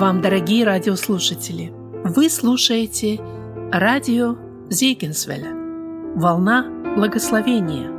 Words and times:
вам, 0.00 0.22
дорогие 0.22 0.64
радиослушатели! 0.64 1.74
Вы 2.04 2.30
слушаете 2.30 3.20
радио 3.70 4.34
Зейгенсвеля 4.70 5.52
«Волна 6.16 6.94
благословения» 6.96 7.90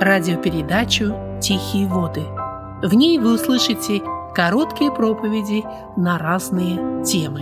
радиопередачу 0.00 1.12
«Тихие 1.42 1.88
воды». 1.88 2.22
В 2.84 2.94
ней 2.94 3.18
вы 3.18 3.34
услышите 3.34 4.00
короткие 4.32 4.92
проповеди 4.92 5.64
на 5.96 6.18
разные 6.18 7.04
темы. 7.04 7.40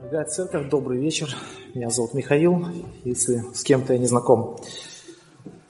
Дорогая 0.00 0.24
церковь, 0.24 0.68
добрый 0.68 0.98
вечер. 0.98 1.28
Меня 1.74 1.90
зовут 1.90 2.12
Михаил, 2.12 2.66
если 3.04 3.44
с 3.54 3.62
кем-то 3.62 3.92
я 3.92 4.00
не 4.00 4.06
знаком. 4.06 4.58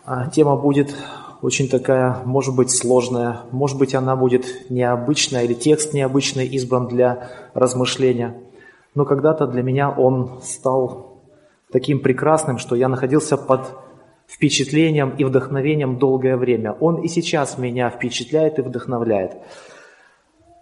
А 0.05 0.29
тема 0.29 0.56
будет 0.56 0.95
очень 1.42 1.69
такая, 1.69 2.23
может 2.24 2.56
быть, 2.56 2.70
сложная, 2.70 3.43
может 3.52 3.79
быть, 3.79 3.95
она 3.95 4.16
будет 4.16 4.70
необычная 4.70 5.45
или 5.45 5.55
текст 5.55 5.95
необычный 5.95 6.47
избран 6.47 6.88
для 6.88 7.30
размышления. 7.55 8.37
Но 8.95 9.05
когда-то 9.05 9.46
для 9.46 9.62
меня 9.62 9.91
он 9.91 10.41
стал 10.43 11.23
таким 11.70 12.01
прекрасным, 12.01 12.59
что 12.59 12.74
я 12.74 12.88
находился 12.88 13.37
под 13.37 13.74
впечатлением 14.27 15.10
и 15.10 15.24
вдохновением 15.24 15.98
долгое 15.98 16.37
время. 16.37 16.73
Он 16.73 16.96
и 16.96 17.09
сейчас 17.09 17.59
меня 17.59 17.91
впечатляет 17.91 18.59
и 18.59 18.62
вдохновляет. 18.62 19.37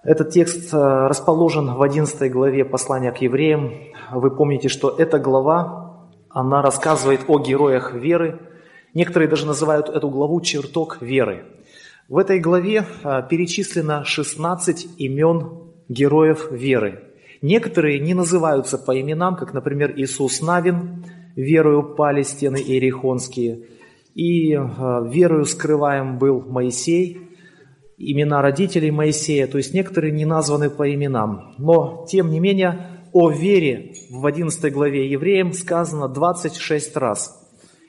Этот 0.02 0.30
текст 0.30 0.72
э, 0.72 1.06
расположен 1.06 1.74
в 1.74 1.82
11 1.82 2.32
главе 2.32 2.64
послания 2.64 3.12
к 3.12 3.18
евреям. 3.18 3.72
Вы 4.10 4.30
помните, 4.30 4.68
что 4.68 4.88
эта 4.90 5.18
глава, 5.18 6.08
она 6.30 6.62
рассказывает 6.62 7.20
о 7.28 7.38
героях 7.38 7.92
веры, 7.92 8.40
Некоторые 8.94 9.28
даже 9.28 9.46
называют 9.46 9.88
эту 9.88 10.08
главу 10.08 10.40
«Чертог 10.40 11.00
веры». 11.00 11.44
В 12.08 12.18
этой 12.18 12.40
главе 12.40 12.84
а, 13.04 13.22
перечислено 13.22 14.04
16 14.04 14.98
имен 14.98 15.70
героев 15.88 16.50
веры. 16.50 17.04
Некоторые 17.40 18.00
не 18.00 18.14
называются 18.14 18.78
по 18.78 19.00
именам, 19.00 19.36
как, 19.36 19.54
например, 19.54 19.94
Иисус 19.96 20.42
Навин, 20.42 21.04
верою 21.36 21.94
пали 21.94 22.22
стены 22.22 22.56
Иерихонские, 22.56 23.68
и 24.16 24.54
а, 24.54 25.06
верою 25.08 25.44
скрываем 25.44 26.18
был 26.18 26.40
Моисей, 26.40 27.28
имена 27.96 28.42
родителей 28.42 28.90
Моисея, 28.90 29.46
то 29.46 29.58
есть 29.58 29.72
некоторые 29.72 30.12
не 30.12 30.24
названы 30.24 30.68
по 30.68 30.92
именам. 30.92 31.54
Но, 31.58 32.06
тем 32.08 32.30
не 32.30 32.40
менее, 32.40 32.88
о 33.12 33.30
вере 33.30 33.94
в 34.10 34.26
11 34.26 34.72
главе 34.72 35.08
Евреям 35.08 35.52
сказано 35.52 36.08
26 36.08 36.96
раз– 36.96 37.36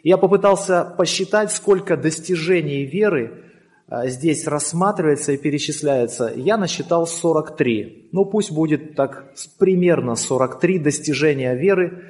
я 0.03 0.17
попытался 0.17 0.83
посчитать, 0.97 1.51
сколько 1.51 1.97
достижений 1.97 2.85
веры 2.85 3.45
а, 3.87 4.07
здесь 4.07 4.47
рассматривается 4.47 5.33
и 5.33 5.37
перечисляется. 5.37 6.31
Я 6.35 6.57
насчитал 6.57 7.05
43. 7.05 8.09
Ну, 8.11 8.25
пусть 8.25 8.51
будет 8.51 8.95
так 8.95 9.33
примерно 9.59 10.15
43 10.15 10.79
достижения 10.79 11.55
веры 11.55 12.05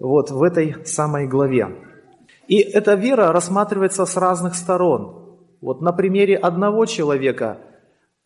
вот 0.00 0.30
в 0.30 0.42
этой 0.42 0.84
самой 0.84 1.28
главе. 1.28 1.68
И 2.48 2.58
эта 2.58 2.94
вера 2.94 3.32
рассматривается 3.32 4.06
с 4.06 4.16
разных 4.16 4.56
сторон. 4.56 5.38
Вот 5.60 5.80
на 5.82 5.92
примере 5.92 6.36
одного 6.36 6.84
человека 6.86 7.58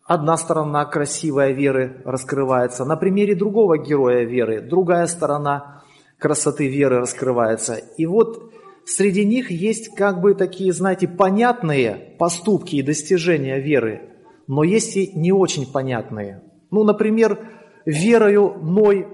одна 0.06 0.36
сторона 0.36 0.84
красивой 0.86 1.52
веры 1.52 2.00
раскрывается, 2.04 2.84
на 2.84 2.96
примере 2.96 3.34
другого 3.34 3.76
героя 3.76 4.24
веры 4.24 4.60
другая 4.60 5.06
сторона 5.06 5.82
красоты 6.18 6.68
веры 6.68 7.00
раскрывается. 7.00 7.74
И 7.98 8.06
вот 8.06 8.53
среди 8.86 9.25
них 9.25 9.50
есть 9.50 9.94
как 9.94 10.20
бы 10.20 10.34
такие, 10.34 10.72
знаете, 10.72 11.09
понятные 11.09 12.16
поступки 12.19 12.76
и 12.76 12.82
достижения 12.82 13.59
веры, 13.60 14.10
но 14.47 14.64
есть 14.64 14.97
и 14.97 15.10
не 15.14 15.32
очень 15.32 15.70
понятные. 15.70 16.42
Ну, 16.70 16.84
например, 16.84 17.38
верою 17.86 18.54
Ной 18.60 19.06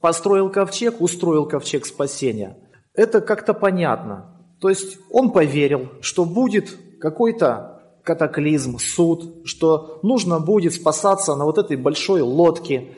построил 0.00 0.50
ковчег, 0.50 1.00
устроил 1.00 1.46
ковчег 1.46 1.86
спасения. 1.86 2.56
Это 2.94 3.20
как-то 3.20 3.54
понятно. 3.54 4.34
То 4.60 4.68
есть 4.68 4.98
он 5.10 5.30
поверил, 5.30 5.88
что 6.00 6.24
будет 6.24 6.76
какой-то 7.00 7.78
катаклизм, 8.02 8.78
суд, 8.78 9.46
что 9.46 10.00
нужно 10.02 10.40
будет 10.40 10.74
спасаться 10.74 11.36
на 11.36 11.44
вот 11.44 11.58
этой 11.58 11.76
большой 11.76 12.22
лодке. 12.22 12.94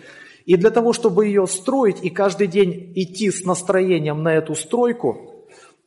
И 0.46 0.56
для 0.56 0.70
того, 0.70 0.92
чтобы 0.92 1.26
ее 1.26 1.46
строить 1.46 1.98
и 2.02 2.10
каждый 2.10 2.46
день 2.46 2.92
идти 2.94 3.30
с 3.30 3.44
настроением 3.44 4.22
на 4.22 4.34
эту 4.34 4.54
стройку, 4.54 5.39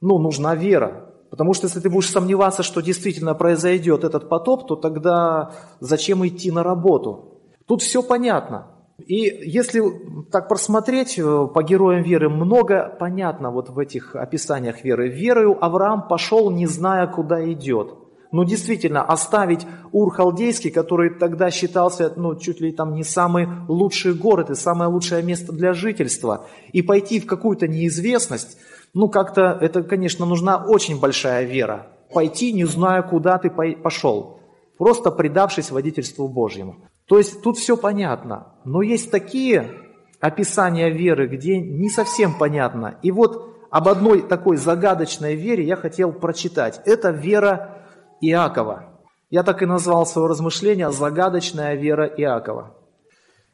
ну, 0.03 0.19
нужна 0.19 0.53
вера. 0.53 1.09
Потому 1.29 1.53
что 1.53 1.67
если 1.67 1.79
ты 1.79 1.89
будешь 1.89 2.09
сомневаться, 2.09 2.61
что 2.61 2.81
действительно 2.81 3.33
произойдет 3.33 4.03
этот 4.03 4.29
потоп, 4.29 4.67
то 4.67 4.75
тогда 4.75 5.53
зачем 5.79 6.27
идти 6.27 6.51
на 6.51 6.61
работу? 6.61 7.41
Тут 7.65 7.81
все 7.81 8.03
понятно. 8.03 8.67
И 9.07 9.15
если 9.45 9.81
так 10.29 10.49
просмотреть 10.49 11.17
э, 11.17 11.23
по 11.23 11.63
героям 11.63 12.03
веры, 12.03 12.29
много 12.29 12.95
понятно 12.99 13.49
вот 13.49 13.69
в 13.69 13.79
этих 13.79 14.15
описаниях 14.15 14.83
веры. 14.83 15.09
Верою 15.09 15.57
Авраам 15.63 16.07
пошел, 16.07 16.51
не 16.51 16.67
зная, 16.67 17.07
куда 17.07 17.49
идет. 17.51 17.95
Ну, 18.31 18.43
действительно, 18.43 19.03
оставить 19.03 19.65
Ур-Халдейский, 19.91 20.71
который 20.71 21.11
тогда 21.11 21.49
считался, 21.49 22.11
ну, 22.15 22.35
чуть 22.35 22.61
ли 22.61 22.71
там 22.71 22.93
не 22.93 23.03
самый 23.03 23.47
лучший 23.67 24.13
город 24.13 24.49
и 24.49 24.55
самое 24.55 24.89
лучшее 24.89 25.23
место 25.23 25.53
для 25.53 25.73
жительства, 25.73 26.45
и 26.71 26.81
пойти 26.81 27.19
в 27.19 27.25
какую-то 27.25 27.67
неизвестность, 27.67 28.57
ну, 28.93 29.09
как-то 29.09 29.57
это, 29.59 29.83
конечно, 29.83 30.25
нужна 30.25 30.57
очень 30.57 30.99
большая 30.99 31.45
вера. 31.45 31.87
Пойти, 32.13 32.53
не 32.53 32.65
зная, 32.65 33.01
куда 33.01 33.39
ты 33.39 33.49
пошел, 33.49 34.39
просто 34.77 35.09
предавшись 35.09 35.71
водительству 35.71 36.27
Божьему. 36.27 36.87
То 37.07 37.17
есть 37.17 37.41
тут 37.41 37.57
все 37.57 37.75
понятно. 37.75 38.53
Но 38.65 38.81
есть 38.81 39.09
такие 39.09 39.71
описания 40.19 40.89
веры, 40.89 41.27
где 41.27 41.59
не 41.59 41.89
совсем 41.89 42.37
понятно. 42.37 42.99
И 43.01 43.11
вот 43.11 43.67
об 43.71 43.87
одной 43.87 44.21
такой 44.21 44.57
загадочной 44.57 45.35
вере 45.35 45.65
я 45.65 45.75
хотел 45.75 46.13
прочитать. 46.13 46.79
Это 46.85 47.09
вера 47.09 47.87
Иакова. 48.21 49.01
Я 49.31 49.41
так 49.41 49.63
и 49.63 49.65
назвал 49.65 50.05
свое 50.05 50.27
размышление 50.27 50.91
«Загадочная 50.91 51.73
вера 51.73 52.05
Иакова». 52.05 52.77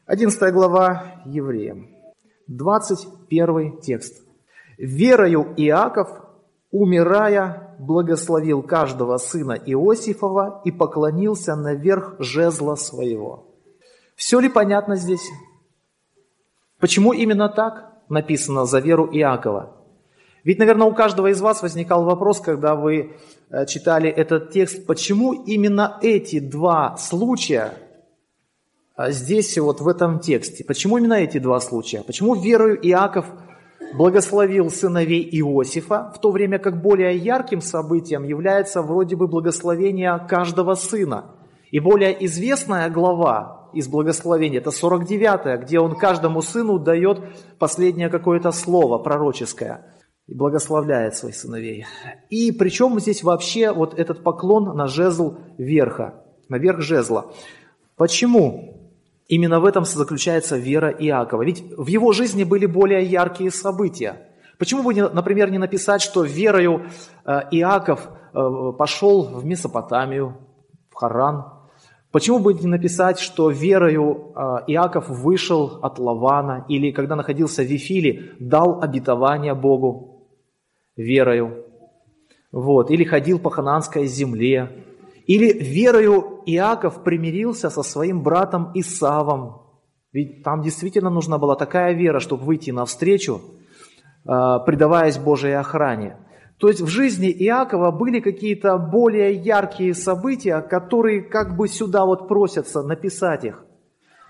11 0.04 0.52
глава 0.52 1.22
Евреям, 1.24 1.88
21 2.48 3.80
текст. 3.80 4.29
Верою 4.80 5.52
Иаков, 5.58 6.08
умирая, 6.70 7.76
благословил 7.78 8.62
каждого 8.62 9.18
сына 9.18 9.52
Иосифова 9.52 10.62
и 10.64 10.70
поклонился 10.70 11.54
наверх 11.54 12.16
жезла 12.18 12.76
своего. 12.76 13.46
Все 14.16 14.40
ли 14.40 14.48
понятно 14.48 14.96
здесь? 14.96 15.28
Почему 16.78 17.12
именно 17.12 17.50
так 17.50 17.92
написано 18.08 18.64
за 18.64 18.78
веру 18.78 19.06
Иакова? 19.12 19.76
Ведь, 20.44 20.58
наверное, 20.58 20.86
у 20.86 20.94
каждого 20.94 21.26
из 21.26 21.42
вас 21.42 21.60
возникал 21.60 22.04
вопрос, 22.04 22.40
когда 22.40 22.74
вы 22.74 23.16
э, 23.50 23.66
читали 23.66 24.08
этот 24.08 24.50
текст, 24.50 24.86
почему 24.86 25.34
именно 25.34 25.98
эти 26.00 26.40
два 26.40 26.96
случая 26.96 27.74
э, 28.96 29.10
здесь, 29.10 29.58
вот 29.58 29.82
в 29.82 29.88
этом 29.88 30.20
тексте, 30.20 30.64
почему 30.64 30.96
именно 30.96 31.14
эти 31.14 31.36
два 31.36 31.60
случая? 31.60 32.02
Почему 32.02 32.34
верою 32.34 32.78
Иаков– 32.80 33.26
благословил 33.92 34.70
сыновей 34.70 35.28
Иосифа, 35.40 36.12
в 36.14 36.20
то 36.20 36.30
время 36.30 36.58
как 36.58 36.80
более 36.80 37.16
ярким 37.16 37.60
событием 37.60 38.24
является 38.24 38.82
вроде 38.82 39.16
бы 39.16 39.26
благословение 39.26 40.18
каждого 40.28 40.74
сына. 40.74 41.36
И 41.70 41.78
более 41.78 42.24
известная 42.26 42.88
глава 42.90 43.70
из 43.72 43.88
благословения, 43.88 44.58
это 44.58 44.70
49 44.70 45.62
где 45.64 45.78
он 45.78 45.94
каждому 45.94 46.42
сыну 46.42 46.78
дает 46.78 47.20
последнее 47.58 48.08
какое-то 48.08 48.50
слово 48.50 48.98
пророческое 48.98 49.94
и 50.26 50.34
благословляет 50.34 51.14
своих 51.14 51.36
сыновей. 51.36 51.86
И 52.28 52.52
причем 52.52 52.98
здесь 53.00 53.22
вообще 53.22 53.72
вот 53.72 53.98
этот 53.98 54.22
поклон 54.22 54.76
на 54.76 54.86
жезл 54.86 55.38
верха, 55.58 56.24
на 56.48 56.56
верх 56.56 56.80
жезла. 56.80 57.32
Почему? 57.96 58.79
Именно 59.30 59.60
в 59.60 59.64
этом 59.64 59.84
заключается 59.84 60.56
вера 60.56 60.90
Иакова. 60.90 61.44
Ведь 61.44 61.62
в 61.76 61.86
его 61.86 62.10
жизни 62.10 62.42
были 62.42 62.66
более 62.66 63.04
яркие 63.04 63.52
события. 63.52 64.26
Почему 64.58 64.82
бы, 64.82 64.92
например, 64.92 65.52
не 65.52 65.58
написать, 65.58 66.02
что 66.02 66.24
верою 66.24 66.82
э, 67.24 67.42
Иаков 67.52 68.08
э, 68.34 68.72
пошел 68.76 69.22
в 69.22 69.46
Месопотамию, 69.46 70.36
в 70.90 70.96
Харан? 70.96 71.44
Почему 72.10 72.40
бы 72.40 72.54
не 72.54 72.66
написать, 72.66 73.20
что 73.20 73.50
верою 73.50 74.32
э, 74.34 74.40
Иаков 74.66 75.08
вышел 75.08 75.78
от 75.80 76.00
Лавана, 76.00 76.64
или 76.68 76.90
когда 76.90 77.14
находился 77.14 77.62
в 77.62 77.66
Вифиле, 77.66 78.32
дал 78.40 78.82
обетование 78.82 79.54
Богу 79.54 80.26
верою? 80.96 81.66
Вот. 82.50 82.90
Или 82.90 83.04
ходил 83.04 83.38
по 83.38 83.50
хананской 83.50 84.06
земле, 84.06 84.89
или 85.26 85.52
верою 85.52 86.42
Иаков 86.46 87.02
примирился 87.02 87.70
со 87.70 87.82
своим 87.82 88.22
братом 88.22 88.70
Исавом. 88.74 89.62
Ведь 90.12 90.42
там 90.42 90.62
действительно 90.62 91.10
нужна 91.10 91.38
была 91.38 91.54
такая 91.54 91.92
вера, 91.92 92.20
чтобы 92.20 92.44
выйти 92.44 92.70
навстречу, 92.70 93.40
а, 94.26 94.58
предаваясь 94.58 95.18
Божьей 95.18 95.52
охране. 95.52 96.16
То 96.58 96.68
есть 96.68 96.80
в 96.82 96.88
жизни 96.88 97.30
Иакова 97.30 97.90
были 97.90 98.20
какие-то 98.20 98.76
более 98.76 99.32
яркие 99.34 99.94
события, 99.94 100.60
которые 100.60 101.22
как 101.22 101.56
бы 101.56 101.68
сюда 101.68 102.04
вот 102.04 102.28
просятся 102.28 102.82
написать 102.82 103.44
их. 103.44 103.64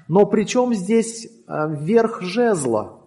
Но 0.06 0.26
при 0.26 0.44
чем 0.44 0.72
здесь 0.74 1.26
э, 1.26 1.74
верх 1.80 2.22
жезла? 2.22 3.00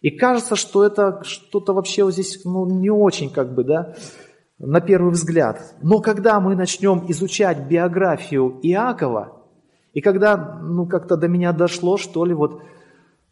И 0.00 0.10
кажется, 0.10 0.56
что 0.56 0.84
это 0.84 1.22
что-то 1.22 1.74
вообще 1.74 2.04
вот 2.04 2.12
здесь 2.12 2.44
ну, 2.44 2.66
не 2.66 2.90
очень 2.90 3.30
как 3.30 3.54
бы, 3.54 3.64
да, 3.64 3.94
на 4.58 4.80
первый 4.80 5.12
взгляд. 5.12 5.74
Но 5.82 6.00
когда 6.00 6.40
мы 6.40 6.56
начнем 6.56 7.04
изучать 7.08 7.68
биографию 7.68 8.58
Иакова, 8.62 9.42
и 9.92 10.00
когда, 10.00 10.58
ну, 10.62 10.86
как-то 10.86 11.16
до 11.16 11.28
меня 11.28 11.52
дошло, 11.52 11.96
что 11.96 12.24
ли, 12.24 12.34
вот 12.34 12.62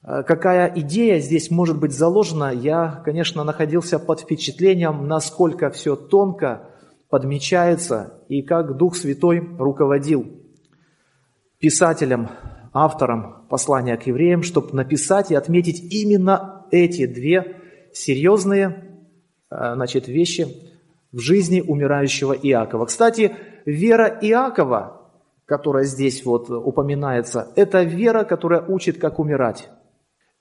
Э, 0.04 0.22
какая 0.22 0.72
идея 0.76 1.18
здесь 1.18 1.50
может 1.50 1.80
быть 1.80 1.92
заложена, 1.92 2.52
я, 2.52 3.02
конечно, 3.04 3.42
находился 3.44 3.98
под 3.98 4.20
впечатлением, 4.20 5.08
насколько 5.08 5.70
все 5.70 5.96
тонко 5.96 6.68
подмечается 7.08 8.20
и 8.28 8.42
как 8.42 8.76
Дух 8.76 8.96
Святой 8.96 9.40
руководил 9.58 10.26
писателем, 11.58 12.28
автором 12.72 13.46
послания 13.48 13.96
к 13.96 14.06
евреям, 14.06 14.42
чтобы 14.42 14.74
написать 14.74 15.30
и 15.30 15.34
отметить 15.34 15.92
именно 15.92 16.66
эти 16.70 17.06
две 17.06 17.56
серьезные 17.92 18.98
э, 19.50 19.74
значит, 19.74 20.08
вещи 20.08 20.48
в 21.14 21.20
жизни 21.20 21.60
умирающего 21.60 22.32
Иакова. 22.32 22.86
Кстати, 22.86 23.36
вера 23.64 24.18
Иакова, 24.20 25.12
которая 25.46 25.84
здесь 25.84 26.24
вот 26.24 26.50
упоминается, 26.50 27.52
это 27.54 27.84
вера, 27.84 28.24
которая 28.24 28.66
учит, 28.66 28.98
как 28.98 29.20
умирать. 29.20 29.70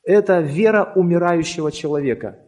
Это 0.04 0.40
вера 0.40 0.92
умирающего 0.96 1.72
человека. 1.72 2.40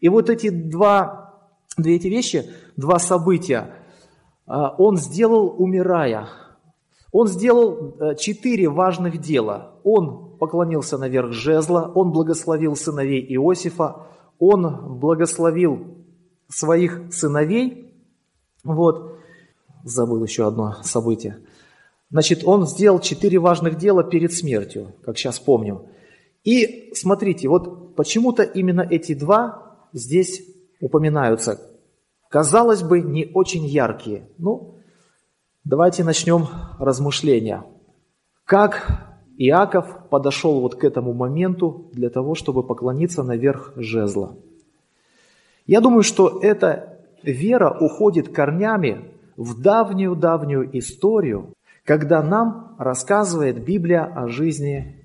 И 0.00 0.08
вот 0.08 0.30
эти 0.30 0.48
два, 0.48 1.34
две 1.76 1.96
эти 1.96 2.08
вещи, 2.08 2.48
два 2.76 2.98
события, 2.98 3.74
а, 4.46 4.74
он 4.78 4.96
сделал, 4.96 5.54
умирая. 5.58 6.28
Он 7.12 7.28
сделал 7.28 7.96
э, 8.00 8.16
четыре 8.16 8.68
важных 8.68 9.18
дела. 9.18 9.78
Он 9.84 10.36
поклонился 10.38 10.96
наверх 10.98 11.32
жезла, 11.32 11.92
он 11.94 12.12
благословил 12.12 12.74
сыновей 12.76 13.24
Иосифа, 13.36 14.06
он 14.38 14.98
благословил 14.98 16.03
своих 16.48 17.12
сыновей. 17.12 17.92
Вот, 18.62 19.18
забыл 19.84 20.22
еще 20.24 20.46
одно 20.46 20.76
событие. 20.82 21.38
Значит, 22.10 22.42
он 22.44 22.66
сделал 22.66 23.00
четыре 23.00 23.38
важных 23.38 23.76
дела 23.76 24.04
перед 24.04 24.32
смертью, 24.32 24.94
как 25.04 25.18
сейчас 25.18 25.38
помню. 25.38 25.86
И 26.44 26.92
смотрите, 26.94 27.48
вот 27.48 27.96
почему-то 27.96 28.42
именно 28.42 28.82
эти 28.82 29.14
два 29.14 29.78
здесь 29.92 30.42
упоминаются. 30.80 31.60
Казалось 32.28 32.82
бы, 32.82 33.00
не 33.00 33.30
очень 33.32 33.64
яркие. 33.64 34.28
Ну, 34.38 34.76
давайте 35.64 36.04
начнем 36.04 36.46
размышления. 36.78 37.64
Как 38.44 39.14
Иаков 39.38 40.08
подошел 40.10 40.60
вот 40.60 40.76
к 40.76 40.84
этому 40.84 41.14
моменту 41.14 41.90
для 41.92 42.10
того, 42.10 42.34
чтобы 42.34 42.62
поклониться 42.62 43.22
наверх 43.22 43.72
жезла. 43.76 44.36
Я 45.66 45.80
думаю, 45.80 46.02
что 46.02 46.40
эта 46.42 47.00
вера 47.22 47.70
уходит 47.70 48.34
корнями 48.34 49.12
в 49.36 49.60
давнюю-давнюю 49.60 50.76
историю, 50.78 51.54
когда 51.84 52.22
нам 52.22 52.76
рассказывает 52.78 53.64
Библия 53.64 54.04
о 54.04 54.28
жизни 54.28 55.04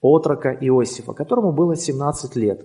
отрока 0.00 0.50
Иосифа, 0.52 1.12
которому 1.12 1.52
было 1.52 1.76
17 1.76 2.36
лет. 2.36 2.64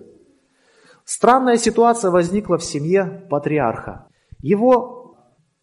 Странная 1.04 1.56
ситуация 1.56 2.10
возникла 2.10 2.58
в 2.58 2.64
семье 2.64 3.26
патриарха. 3.30 4.06
Его 4.40 5.16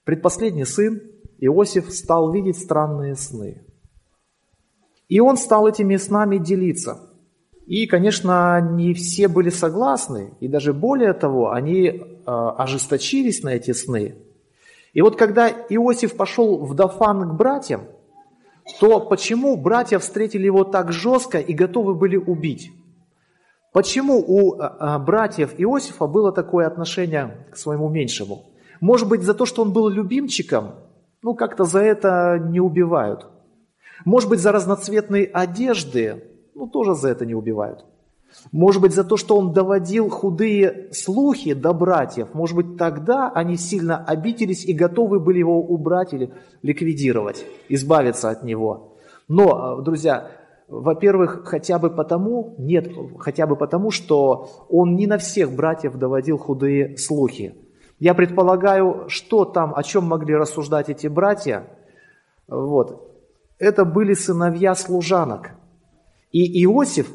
предпоследний 0.04 0.66
сын 0.66 1.02
Иосиф 1.38 1.92
стал 1.94 2.32
видеть 2.32 2.58
странные 2.58 3.16
сны. 3.16 3.64
И 5.08 5.20
он 5.20 5.38
стал 5.38 5.68
этими 5.68 5.96
снами 5.98 6.38
делиться. 6.38 7.07
И, 7.68 7.86
конечно, 7.86 8.62
не 8.62 8.94
все 8.94 9.28
были 9.28 9.50
согласны, 9.50 10.34
и 10.40 10.48
даже 10.48 10.72
более 10.72 11.12
того, 11.12 11.52
они 11.52 11.88
э, 11.88 12.00
ожесточились 12.26 13.44
на 13.44 13.50
эти 13.50 13.72
сны. 13.72 14.16
И 14.94 15.02
вот 15.02 15.18
когда 15.18 15.50
Иосиф 15.50 16.16
пошел 16.16 16.66
в 16.66 16.74
Дафан 16.76 17.30
к 17.30 17.34
братьям, 17.34 17.82
то 18.80 19.02
почему 19.02 19.58
братья 19.58 20.00
встретили 20.00 20.46
его 20.46 20.64
так 20.64 20.94
жестко 20.94 21.40
и 21.40 21.54
готовы 21.54 21.94
были 21.94 22.16
убить? 22.16 22.72
Почему 23.74 24.24
у 24.26 24.54
а, 24.54 24.78
а, 24.80 25.00
братьев 25.00 25.54
Иосифа 25.58 26.08
было 26.08 26.32
такое 26.32 26.68
отношение 26.68 27.48
к 27.52 27.58
своему 27.58 27.90
меньшему? 27.90 28.46
Может 28.80 29.10
быть, 29.10 29.24
за 29.24 29.34
то, 29.34 29.46
что 29.46 29.62
он 29.62 29.74
был 29.74 29.90
любимчиком? 29.90 30.76
Ну, 31.22 31.36
как-то 31.36 31.66
за 31.66 31.80
это 31.80 32.40
не 32.42 32.62
убивают. 32.62 33.28
Может 34.06 34.30
быть, 34.30 34.40
за 34.40 34.54
разноцветные 34.54 35.26
одежды? 35.26 36.37
Ну, 36.58 36.66
тоже 36.68 36.96
за 36.96 37.10
это 37.10 37.24
не 37.24 37.36
убивают. 37.36 37.86
Может 38.52 38.82
быть, 38.82 38.94
за 38.94 39.04
то, 39.04 39.16
что 39.16 39.38
он 39.38 39.54
доводил 39.54 40.10
худые 40.10 40.90
слухи 40.92 41.54
до 41.54 41.72
братьев. 41.72 42.34
Может 42.34 42.56
быть, 42.56 42.78
тогда 42.78 43.30
они 43.30 43.58
сильно 43.58 44.04
обиделись 44.04 44.66
и 44.66 44.74
готовы 44.74 45.20
были 45.20 45.38
его 45.38 45.62
убрать 45.62 46.14
или 46.14 46.34
ликвидировать, 46.64 47.46
избавиться 47.70 48.32
от 48.32 48.44
него. 48.44 48.98
Но, 49.28 49.82
друзья, 49.82 50.32
во-первых, 50.68 51.44
хотя 51.46 51.78
бы 51.78 51.92
потому, 51.92 52.56
нет, 52.58 52.92
хотя 53.20 53.46
бы 53.46 53.56
потому, 53.56 53.92
что 53.92 54.50
он 54.68 54.96
не 54.96 55.06
на 55.06 55.20
всех 55.20 55.52
братьев 55.52 55.96
доводил 55.96 56.40
худые 56.40 56.98
слухи. 56.98 57.54
Я 58.00 58.16
предполагаю, 58.16 59.06
что 59.10 59.46
там, 59.46 59.76
о 59.76 59.84
чем 59.84 60.06
могли 60.06 60.36
рассуждать 60.36 60.90
эти 60.90 61.06
братья, 61.06 61.68
вот, 62.48 63.16
это 63.60 63.86
были 63.86 64.16
сыновья 64.16 64.74
служанок. 64.74 65.52
И 66.32 66.64
Иосиф 66.64 67.10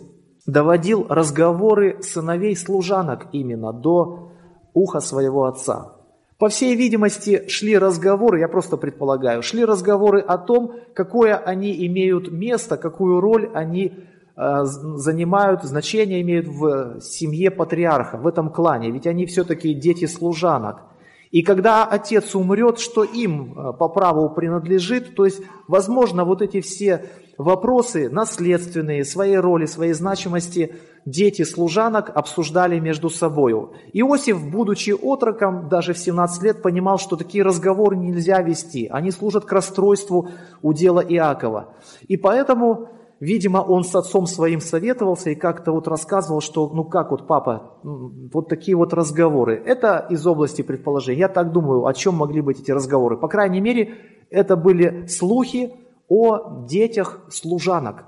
доводил 0.47 1.07
разговоры 1.09 2.03
сыновей 2.03 2.57
служанок 2.57 3.27
именно 3.33 3.73
до 3.73 4.33
уха 4.75 5.01
своего 5.01 5.45
отца. 5.45 5.97
По 6.39 6.49
всей 6.49 6.75
видимости, 6.75 7.47
шли 7.47 7.79
разговоры, 7.79 8.41
я 8.41 8.49
просто 8.49 8.77
предполагаю, 8.77 9.43
шли 9.43 9.65
разговоры 9.65 10.21
о 10.21 10.39
том, 10.39 10.75
какое 10.93 11.37
они 11.37 11.87
имеют 11.87 12.33
место, 12.33 12.77
какую 12.77 13.21
роль 13.21 13.49
они 13.55 13.93
э, 14.37 14.65
занимают, 14.65 15.63
значение 15.63 16.21
имеют 16.23 16.49
в 16.49 17.01
семье 17.01 17.53
патриарха, 17.53 18.17
в 18.17 18.27
этом 18.27 18.51
клане. 18.51 18.91
Ведь 18.91 19.07
они 19.07 19.27
все-таки 19.27 19.73
дети 19.73 20.07
служанок. 20.07 20.83
И 21.33 21.43
когда 21.43 21.87
отец 21.87 22.35
умрет, 22.35 22.79
что 22.79 23.05
им 23.05 23.59
э, 23.59 23.73
по 23.73 23.89
праву 23.89 24.29
принадлежит, 24.29 25.17
то 25.17 25.25
есть, 25.25 25.41
возможно, 25.67 26.27
вот 26.27 26.43
эти 26.43 26.61
все 26.61 27.07
вопросы 27.39 28.11
наследственные, 28.11 29.05
своей 29.05 29.39
роли, 29.39 29.65
своей 29.65 29.95
значимости 29.95 30.75
дети 31.07 31.43
служанок 31.43 32.11
обсуждали 32.15 32.79
между 32.79 33.09
собою. 33.09 33.73
Иосиф, 33.95 34.45
будучи 34.47 34.91
отроком, 34.91 35.71
даже 35.71 35.95
в 35.95 35.99
17 35.99 36.43
лет 36.43 36.63
понимал, 36.63 36.99
что 36.99 37.17
такие 37.17 37.43
разговоры 37.43 37.97
нельзя 37.97 38.43
вести. 38.43 38.87
Они 38.89 39.11
служат 39.11 39.47
к 39.47 39.53
расстройству 39.53 40.29
у 40.61 40.75
дела 40.75 41.01
Иакова. 41.01 41.75
И 42.09 42.19
поэтому, 42.19 42.91
видимо, 43.23 43.59
он 43.59 43.85
с 43.85 43.95
отцом 43.95 44.27
своим 44.27 44.61
советовался 44.61 45.31
и 45.31 45.37
как-то 45.37 45.71
вот 45.71 45.87
рассказывал, 45.87 46.41
что 46.41 46.69
ну 46.69 46.83
как 46.83 47.13
вот 47.13 47.29
папа, 47.29 47.79
вот 47.85 48.49
такие 48.49 48.77
вот 48.77 48.93
разговоры. 48.93 49.63
Это 49.65 50.05
из 50.11 50.27
области 50.27 50.63
предположений. 50.63 51.21
Я 51.21 51.29
так 51.29 51.53
думаю, 51.53 51.87
о 51.87 51.95
чем 51.95 52.17
могли 52.17 52.41
быть 52.41 52.61
эти 52.61 52.73
разговоры. 52.73 53.17
По 53.17 53.29
крайней 53.29 53.61
мере, 53.61 53.95
это 54.29 54.57
были 54.57 55.07
слухи, 55.07 55.73
о 56.09 56.67
детях 56.67 57.21
служанок, 57.31 58.07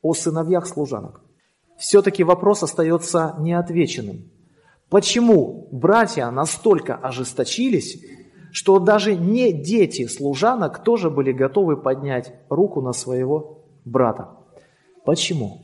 о 0.00 0.14
сыновьях 0.14 0.68
служанок. 0.68 1.22
Все-таки 1.76 2.22
вопрос 2.22 2.62
остается 2.62 3.34
неотвеченным. 3.40 4.30
Почему 4.88 5.68
братья 5.72 6.30
настолько 6.30 6.94
ожесточились, 6.94 8.00
что 8.52 8.78
даже 8.78 9.16
не 9.16 9.52
дети 9.52 10.06
служанок 10.06 10.84
тоже 10.84 11.10
были 11.10 11.32
готовы 11.32 11.76
поднять 11.76 12.32
руку 12.48 12.80
на 12.80 12.92
своего 12.92 13.64
брата? 13.84 14.35
Почему? 15.06 15.62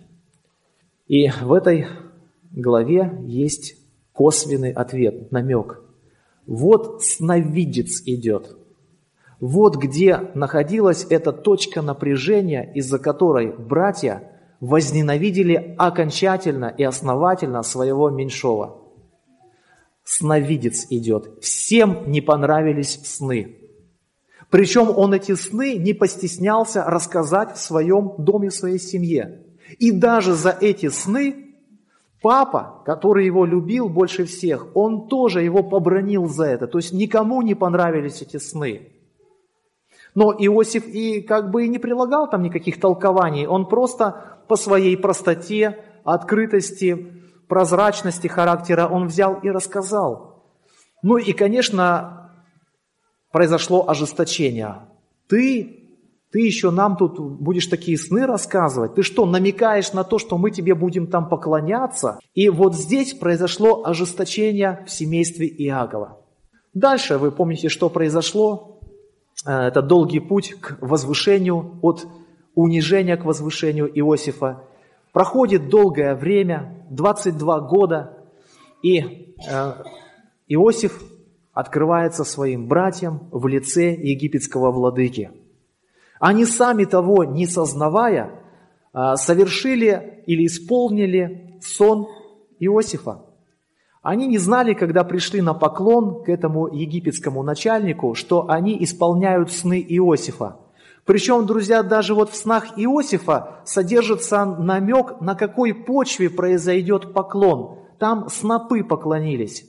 И 1.08 1.28
в 1.28 1.52
этой 1.52 1.86
главе 2.52 3.12
есть 3.26 3.76
косвенный 4.14 4.72
ответ, 4.72 5.30
намек. 5.30 5.82
Вот 6.46 7.02
сновидец 7.04 8.02
идет– 8.06 8.56
вот 9.42 9.74
где 9.74 10.30
находилась 10.34 11.04
эта 11.10 11.32
точка 11.32 11.82
напряжения, 11.82 12.62
из-за 12.76 13.00
которой 13.00 13.52
братья 13.52 14.22
возненавидели 14.60 15.74
окончательно 15.76 16.66
и 16.66 16.84
основательно 16.84 17.64
своего 17.64 18.08
меньшого. 18.08 18.82
Сновидец 20.04 20.86
идет. 20.90 21.42
Всем 21.42 22.08
не 22.08 22.20
понравились 22.20 23.00
сны. 23.02 23.56
Причем 24.52 24.92
он 24.94 25.14
эти 25.14 25.34
сны 25.34 25.76
не 25.76 25.94
постеснялся 25.94 26.84
рассказать 26.84 27.56
в 27.56 27.58
своем 27.58 28.12
доме, 28.18 28.50
в 28.50 28.54
своей 28.54 28.78
семье. 28.78 29.40
И 29.78 29.90
даже 29.90 30.34
за 30.34 30.50
эти 30.50 30.88
сны 30.90 31.48
Папа, 32.20 32.82
который 32.84 33.26
его 33.26 33.44
любил 33.44 33.88
больше 33.88 34.26
всех, 34.26 34.68
он 34.76 35.08
тоже 35.08 35.42
его 35.42 35.64
побронил 35.64 36.28
за 36.28 36.44
это. 36.44 36.68
То 36.68 36.78
есть 36.78 36.92
никому 36.92 37.42
не 37.42 37.56
понравились 37.56 38.22
эти 38.22 38.36
сны. 38.36 38.92
Но 40.14 40.32
Иосиф 40.32 40.86
и 40.86 41.20
как 41.20 41.50
бы 41.50 41.64
и 41.64 41.68
не 41.68 41.78
прилагал 41.78 42.30
там 42.30 42.42
никаких 42.42 42.78
толкований. 42.78 43.48
Он 43.48 43.66
просто 43.66 44.38
по 44.46 44.54
своей 44.54 44.96
простоте, 44.96 45.78
открытости, 46.04 47.12
прозрачности 47.48 48.28
характера 48.28 48.86
он 48.86 49.08
взял 49.08 49.40
и 49.42 49.50
рассказал. 49.50 50.44
Ну 51.02 51.16
и, 51.16 51.32
конечно, 51.32 52.21
произошло 53.32 53.88
ожесточение. 53.88 54.76
Ты 55.26 55.82
ты 56.32 56.40
еще 56.40 56.70
нам 56.70 56.96
тут 56.96 57.20
будешь 57.20 57.66
такие 57.66 57.98
сны 57.98 58.26
рассказывать? 58.26 58.94
Ты 58.94 59.02
что, 59.02 59.26
намекаешь 59.26 59.92
на 59.92 60.02
то, 60.02 60.18
что 60.18 60.38
мы 60.38 60.50
тебе 60.50 60.74
будем 60.74 61.06
там 61.06 61.28
поклоняться? 61.28 62.18
И 62.34 62.48
вот 62.48 62.74
здесь 62.74 63.12
произошло 63.12 63.84
ожесточение 63.84 64.82
в 64.86 64.90
семействе 64.90 65.46
Иакова. 65.46 66.18
Дальше 66.72 67.18
вы 67.18 67.32
помните, 67.32 67.68
что 67.68 67.90
произошло? 67.90 68.80
Э, 69.44 69.66
это 69.66 69.82
долгий 69.82 70.20
путь 70.20 70.54
к 70.58 70.78
возвышению, 70.80 71.78
от 71.82 72.06
унижения 72.54 73.18
к 73.18 73.26
возвышению 73.26 73.90
Иосифа. 73.98 74.64
Проходит 75.12 75.68
долгое 75.68 76.14
время, 76.14 76.86
22 76.88 77.60
года, 77.60 78.16
и 78.82 79.34
э, 79.46 79.72
Иосиф 80.48 81.02
открывается 81.52 82.24
своим 82.24 82.66
братьям 82.66 83.28
в 83.30 83.46
лице 83.46 83.94
египетского 83.94 84.70
владыки– 84.70 85.30
они 86.22 86.44
сами 86.44 86.84
того 86.84 87.24
не 87.24 87.48
сознавая, 87.48 88.30
а, 88.92 89.16
совершили 89.16 90.22
или 90.28 90.46
исполнили 90.46 91.58
сон 91.60 92.06
Иосифа. 92.60 93.22
Они 94.02 94.28
не 94.28 94.38
знали, 94.38 94.74
когда 94.74 95.02
пришли 95.02 95.40
на 95.40 95.52
поклон 95.52 96.22
к 96.22 96.28
этому 96.28 96.68
египетскому 96.68 97.42
начальнику, 97.42 98.14
что 98.14 98.48
они 98.48 98.84
исполняют 98.84 99.50
сны 99.50 99.84
Иосифа. 99.88 100.58
Причем, 101.04 101.44
друзья, 101.44 101.82
даже 101.82 102.14
вот 102.14 102.30
в 102.30 102.36
снах 102.36 102.78
Иосифа 102.78 103.56
содержится 103.64 104.44
намек, 104.44 105.20
на 105.20 105.34
какой 105.34 105.74
почве 105.74 106.30
произойдет 106.30 107.12
поклон. 107.12 107.80
Там 107.98 108.28
снопы 108.28 108.84
поклонились. 108.84 109.68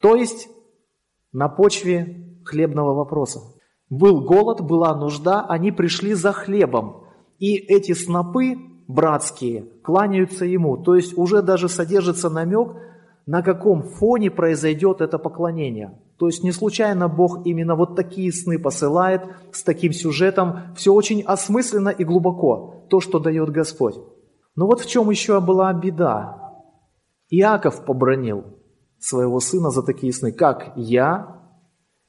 То 0.00 0.16
есть 0.16 0.48
на 1.34 1.48
почве 1.48 2.40
хлебного 2.44 2.94
вопроса. 2.94 3.40
Был 3.90 4.22
голод, 4.22 4.62
была 4.62 4.96
нужда, 4.96 5.44
они 5.46 5.72
пришли 5.72 6.14
за 6.14 6.32
хлебом. 6.32 7.04
И 7.38 7.56
эти 7.56 7.92
снопы 7.92 8.56
братские 8.86 9.66
кланяются 9.82 10.46
ему. 10.46 10.78
То 10.78 10.94
есть 10.94 11.18
уже 11.18 11.42
даже 11.42 11.68
содержится 11.68 12.30
намек, 12.30 12.76
на 13.26 13.42
каком 13.42 13.82
фоне 13.82 14.30
произойдет 14.30 15.00
это 15.00 15.18
поклонение. 15.18 16.00
То 16.18 16.26
есть 16.26 16.44
не 16.44 16.52
случайно 16.52 17.08
Бог 17.08 17.44
именно 17.44 17.74
вот 17.74 17.96
такие 17.96 18.32
сны 18.32 18.58
посылает 18.58 19.22
с 19.50 19.64
таким 19.64 19.92
сюжетом. 19.92 20.74
Все 20.76 20.92
очень 20.92 21.22
осмысленно 21.22 21.88
и 21.88 22.04
глубоко, 22.04 22.86
то, 22.88 23.00
что 23.00 23.18
дает 23.18 23.50
Господь. 23.50 23.96
Но 24.54 24.66
вот 24.66 24.80
в 24.80 24.88
чем 24.88 25.10
еще 25.10 25.40
была 25.40 25.72
беда. 25.72 26.62
Иаков 27.30 27.84
побронил 27.84 28.44
своего 29.04 29.40
сына 29.40 29.70
за 29.70 29.82
такие 29.82 30.12
сны. 30.12 30.32
Как 30.32 30.72
я 30.76 31.42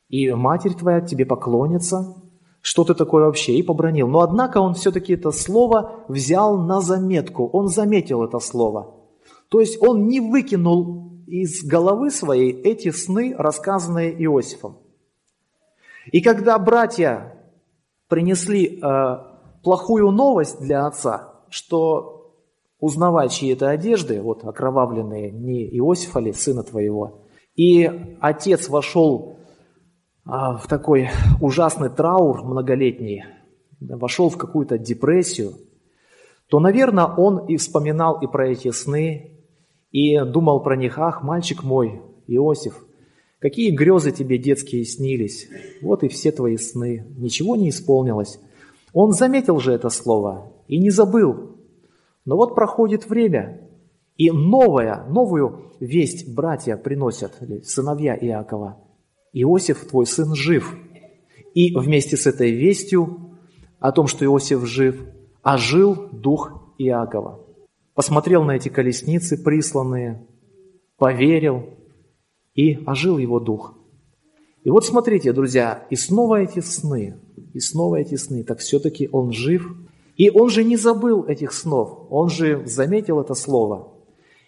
и 0.07 0.31
матерь 0.31 0.73
твоя 0.73 1.01
тебе 1.01 1.25
поклонится. 1.25 2.15
Что 2.61 2.83
ты 2.83 2.95
такое 2.95 3.25
вообще? 3.25 3.55
И 3.55 3.63
побронил. 3.63 4.07
Но 4.07 4.21
однако 4.21 4.59
он 4.59 4.73
все-таки 4.73 5.13
это 5.13 5.31
слово 5.31 6.05
взял 6.07 6.57
на 6.57 6.81
заметку. 6.81 7.47
Он 7.47 7.67
заметил 7.67 8.23
это 8.23 8.39
слово. 8.39 8.95
То 9.49 9.59
есть 9.59 9.81
он 9.81 10.07
не 10.07 10.19
выкинул 10.19 11.21
из 11.27 11.63
головы 11.63 12.11
своей 12.11 12.51
эти 12.51 12.91
сны, 12.91 13.35
рассказанные 13.37 14.11
Иосифом. 14.23 14.77
И 16.11 16.21
когда 16.21 16.57
братья 16.57 17.37
принесли 18.07 18.79
э, 18.79 19.17
плохую 19.63 20.11
новость 20.11 20.59
для 20.59 20.85
отца, 20.85 21.33
что 21.49 22.14
узнавая 22.85 23.29
чьи 23.29 23.51
это 23.51 23.71
одежды, 23.71 24.21
вот 24.21 24.43
окровавленные, 24.43 25.31
не 25.31 25.65
Иосифа 25.77 26.19
ли, 26.19 26.31
сына 26.31 26.61
твоего, 26.61 27.25
и 27.55 27.89
отец 28.19 28.69
вошел 28.69 29.39
а, 30.23 30.57
в 30.57 30.67
такой 30.67 31.09
ужасный 31.41 31.89
траур 31.89 32.43
многолетний, 32.43 33.23
вошел 33.79 34.29
в 34.29 34.37
какую-то 34.37 34.77
депрессию, 34.77 35.53
то, 36.47 36.59
наверное, 36.59 37.07
он 37.07 37.47
и 37.47 37.57
вспоминал 37.57 38.21
и 38.21 38.27
про 38.27 38.49
эти 38.49 38.69
сны, 38.69 39.31
и 39.91 40.19
думал 40.19 40.61
про 40.61 40.75
них, 40.75 40.99
ах, 40.99 41.23
мальчик 41.23 41.63
мой, 41.63 42.03
Иосиф, 42.27 42.85
какие 43.39 43.71
грезы 43.71 44.11
тебе 44.11 44.37
детские 44.37 44.85
снились, 44.85 45.47
вот 45.81 46.03
и 46.03 46.07
все 46.07 46.31
твои 46.31 46.57
сны, 46.57 47.07
ничего 47.17 47.55
не 47.55 47.69
исполнилось. 47.69 48.39
Он 48.93 49.11
заметил 49.11 49.59
же 49.59 49.73
это 49.73 49.89
слово 49.89 50.51
и 50.67 50.77
не 50.77 50.91
забыл. 50.91 51.54
Но 52.25 52.35
вот 52.35 52.55
проходит 52.55 53.07
время, 53.07 53.69
и 54.17 54.31
новая, 54.31 55.05
новую 55.05 55.71
весть 55.79 56.33
братья 56.33 56.77
приносят, 56.77 57.33
сыновья 57.63 58.15
Иакова– 58.15 58.81
Иосиф, 59.35 59.85
твой 59.85 60.05
сын, 60.05 60.33
жив. 60.33 60.75
И 61.53 61.77
вместе 61.77 62.15
с 62.15 62.25
этой 62.25 62.51
вестью 62.51 63.37
о 63.79 63.91
том, 63.91 64.07
что 64.07 64.23
Иосиф 64.23 64.65
жив, 64.65 64.97
ожил 65.43 66.09
дух 66.11 66.73
Иакова. 66.77 67.45
Посмотрел 67.93 68.43
на 68.43 68.55
эти 68.55 68.69
колесницы 68.69 69.41
присланные, 69.41 70.25
поверил, 70.97 71.69
и 72.53 72.81
ожил 72.85 73.17
его 73.17 73.41
дух. 73.41 73.77
И 74.63 74.69
вот 74.69 74.85
смотрите, 74.85 75.33
друзья, 75.33 75.85
и 75.89 75.97
снова 75.97 76.41
эти 76.41 76.61
сны, 76.61 77.19
и 77.53 77.59
снова 77.59 77.97
эти 77.97 78.15
сны, 78.15 78.43
так 78.45 78.59
все-таки 78.59 79.09
он 79.11 79.33
жив. 79.33 79.69
И 80.15 80.29
он 80.29 80.49
же 80.49 80.63
не 80.63 80.77
забыл 80.77 81.25
этих 81.25 81.53
снов, 81.53 82.07
он 82.09 82.29
же 82.29 82.65
заметил 82.65 83.19
это 83.19 83.35
слово– 83.35 83.91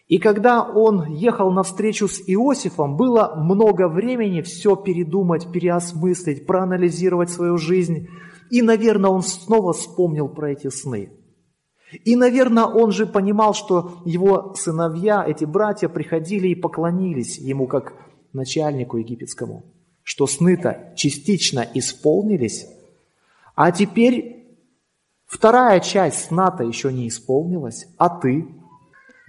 и 0.07 0.19
когда 0.19 0.63
он 0.63 1.05
ехал 1.11 1.51
на 1.51 1.63
встречу 1.63 2.07
с 2.07 2.21
Иосифом, 2.27 2.95
было 2.95 3.35
много 3.35 3.89
времени 3.89 4.41
все 4.41 4.77
передумать, 4.77 5.51
переосмыслить, 5.51 6.45
проанализировать 6.45 7.29
свою 7.29 7.57
жизнь. 7.57 8.07
И, 8.49 8.61
наверное, 8.61 9.09
он 9.09 9.21
снова 9.21 9.73
вспомнил 9.73 10.29
про 10.29 10.51
эти 10.51 10.69
сны. 10.69 11.11
И, 12.05 12.15
наверное, 12.15 12.65
он 12.65 12.91
же 12.91 13.05
понимал, 13.05 13.53
что 13.53 14.01
его 14.05 14.53
сыновья, 14.55 15.25
эти 15.27 15.43
братья, 15.43 15.89
приходили 15.89 16.49
и 16.49 16.55
поклонились 16.55 17.37
ему 17.37 17.67
как 17.67 17.93
начальнику 18.31 18.97
египетскому, 18.97 19.65
что 20.03 20.25
сны-то 20.27 20.93
частично 20.95 21.65
исполнились, 21.73 22.65
а 23.55 23.71
теперь 23.71 24.36
вторая 25.27 25.79
часть 25.79 26.25
сна-то 26.25 26.63
еще 26.63 26.91
не 26.91 27.07
исполнилась, 27.07 27.87
а 27.97 28.09
ты– 28.09 28.47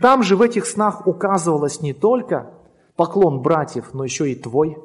там 0.00 0.22
же 0.22 0.36
в 0.36 0.42
этих 0.42 0.66
снах 0.66 1.06
указывалось 1.06 1.80
не 1.80 1.92
только 1.92 2.50
поклон 2.96 3.42
братьев, 3.42 3.92
но 3.92 4.04
еще 4.04 4.30
и 4.30 4.36
твой. 4.36 4.76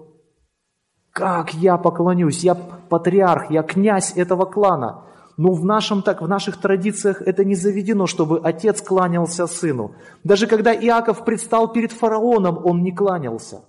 Как 1.11 1.53
я 1.53 1.77
поклонюсь, 1.77 2.43
я 2.43 2.55
патриарх, 2.55 3.51
я 3.51 3.61
князь 3.61 4.17
этого 4.17 4.45
клана. 4.45 5.05
Ну, 5.37 5.51
в, 5.51 5.65
нашем, 5.65 6.01
так, 6.03 6.21
в 6.21 6.27
наших 6.27 6.57
традициях 6.57 7.21
это 7.21 7.43
не 7.43 7.55
заведено, 7.55 8.07
чтобы 8.07 8.39
отец 8.39 8.81
кланялся 8.81 9.47
сыну. 9.47 9.95
Даже 10.23 10.47
когда 10.47 10.73
Иаков 10.73 11.25
предстал 11.25 11.71
перед 11.71 11.91
фараоном, 11.91 12.63
он 12.63 12.83
не 12.83 12.91
кланялся. 12.91 13.63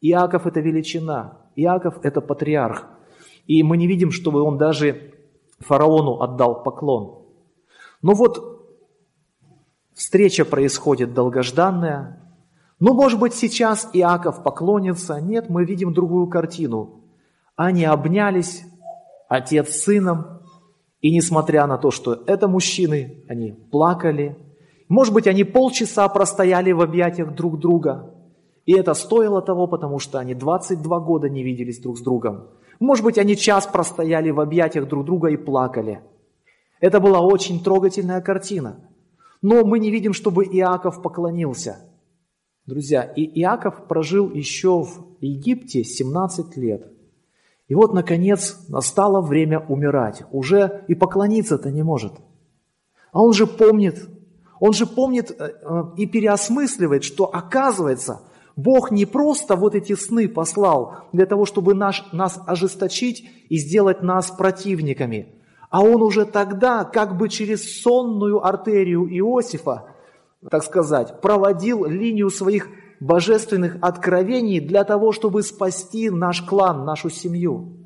Иаков– 0.00 0.46
это 0.48 0.60
величина, 0.60 1.38
Иаков– 1.54 1.98
это 2.02 2.20
патриарх. 2.20 2.86
И 3.46 3.62
мы 3.62 3.76
не 3.76 3.86
видим, 3.86 4.10
чтобы 4.10 4.42
он 4.42 4.58
даже 4.58 5.12
фараону 5.62 6.20
отдал 6.20 6.62
поклон. 6.62 7.24
Но 8.02 8.14
вот 8.14 8.52
Встреча 9.94 10.44
происходит 10.44 11.12
долгожданная. 11.12 12.18
Ну, 12.80 12.94
может 12.94 13.20
быть, 13.20 13.34
сейчас 13.34 13.88
Иаков 13.92 14.42
поклонится. 14.42 15.20
Нет, 15.20 15.48
мы 15.48 15.64
видим 15.64 15.92
другую 15.92 16.26
картину. 16.26 17.02
Они 17.56 17.84
обнялись, 17.84 18.64
отец 19.28 19.68
с 19.68 19.84
сыном, 19.84 20.40
и 21.00 21.14
несмотря 21.14 21.66
на 21.66 21.78
то, 21.78 21.90
что 21.90 22.22
это 22.26 22.48
мужчины, 22.48 23.24
они 23.28 23.52
плакали. 23.52 24.36
Может 24.88 25.12
быть, 25.12 25.26
они 25.26 25.44
полчаса 25.44 26.08
простояли 26.08 26.72
в 26.72 26.80
объятиях 26.80 27.34
друг 27.34 27.58
друга. 27.58 28.14
И 28.64 28.72
это 28.72 28.94
стоило 28.94 29.42
того, 29.42 29.66
потому 29.66 29.98
что 29.98 30.18
они 30.18 30.34
22 30.34 31.00
года 31.00 31.28
не 31.28 31.42
виделись 31.42 31.80
друг 31.80 31.98
с 31.98 32.02
другом. 32.02 32.48
Может 32.82 33.04
быть, 33.04 33.16
они 33.16 33.36
час 33.36 33.64
простояли 33.68 34.30
в 34.30 34.40
объятиях 34.40 34.88
друг 34.88 35.04
друга 35.04 35.28
и 35.28 35.36
плакали. 35.36 36.00
Это 36.80 36.98
была 36.98 37.20
очень 37.20 37.62
трогательная 37.62 38.20
картина. 38.20 38.80
Но 39.40 39.64
мы 39.64 39.78
не 39.78 39.92
видим, 39.92 40.12
чтобы 40.12 40.44
Иаков 40.44 41.00
поклонился. 41.00 41.76
Друзья, 42.66 43.04
и 43.04 43.22
Иаков 43.40 43.86
прожил 43.86 44.32
еще 44.32 44.82
в 44.82 45.16
Египте 45.20 45.84
17 45.84 46.56
лет. 46.56 46.92
И 47.68 47.74
вот, 47.76 47.94
наконец, 47.94 48.58
настало 48.68 49.20
время 49.20 49.60
умирать. 49.60 50.24
Уже 50.32 50.84
и 50.88 50.96
поклониться-то 50.96 51.70
не 51.70 51.84
может. 51.84 52.14
А 53.12 53.22
он 53.22 53.32
же 53.32 53.46
помнит, 53.46 54.08
Он 54.58 54.72
же 54.72 54.86
помнит 54.86 55.30
э, 55.30 55.34
э, 55.38 55.82
и 55.98 56.06
переосмысливает, 56.06 57.04
что 57.04 57.26
оказывается, 57.32 58.22
Бог 58.56 58.90
не 58.90 59.06
просто 59.06 59.56
вот 59.56 59.74
эти 59.74 59.94
сны 59.94 60.28
послал 60.28 61.08
для 61.12 61.26
того, 61.26 61.46
чтобы 61.46 61.74
наш, 61.74 62.04
нас 62.12 62.40
ожесточить 62.46 63.24
и 63.48 63.56
сделать 63.56 64.02
нас 64.02 64.30
противниками, 64.30 65.34
а 65.70 65.82
Он 65.82 66.02
уже 66.02 66.26
тогда, 66.26 66.84
как 66.84 67.16
бы 67.16 67.28
через 67.28 67.82
сонную 67.82 68.44
артерию 68.44 69.06
Иосифа, 69.06 69.86
так 70.50 70.64
сказать, 70.64 71.20
проводил 71.20 71.86
линию 71.86 72.28
своих 72.30 72.68
божественных 73.00 73.78
откровений 73.80 74.60
для 74.60 74.84
того, 74.84 75.12
чтобы 75.12 75.42
спасти 75.42 76.10
наш 76.10 76.42
клан, 76.42 76.84
нашу 76.84 77.10
семью. 77.10 77.78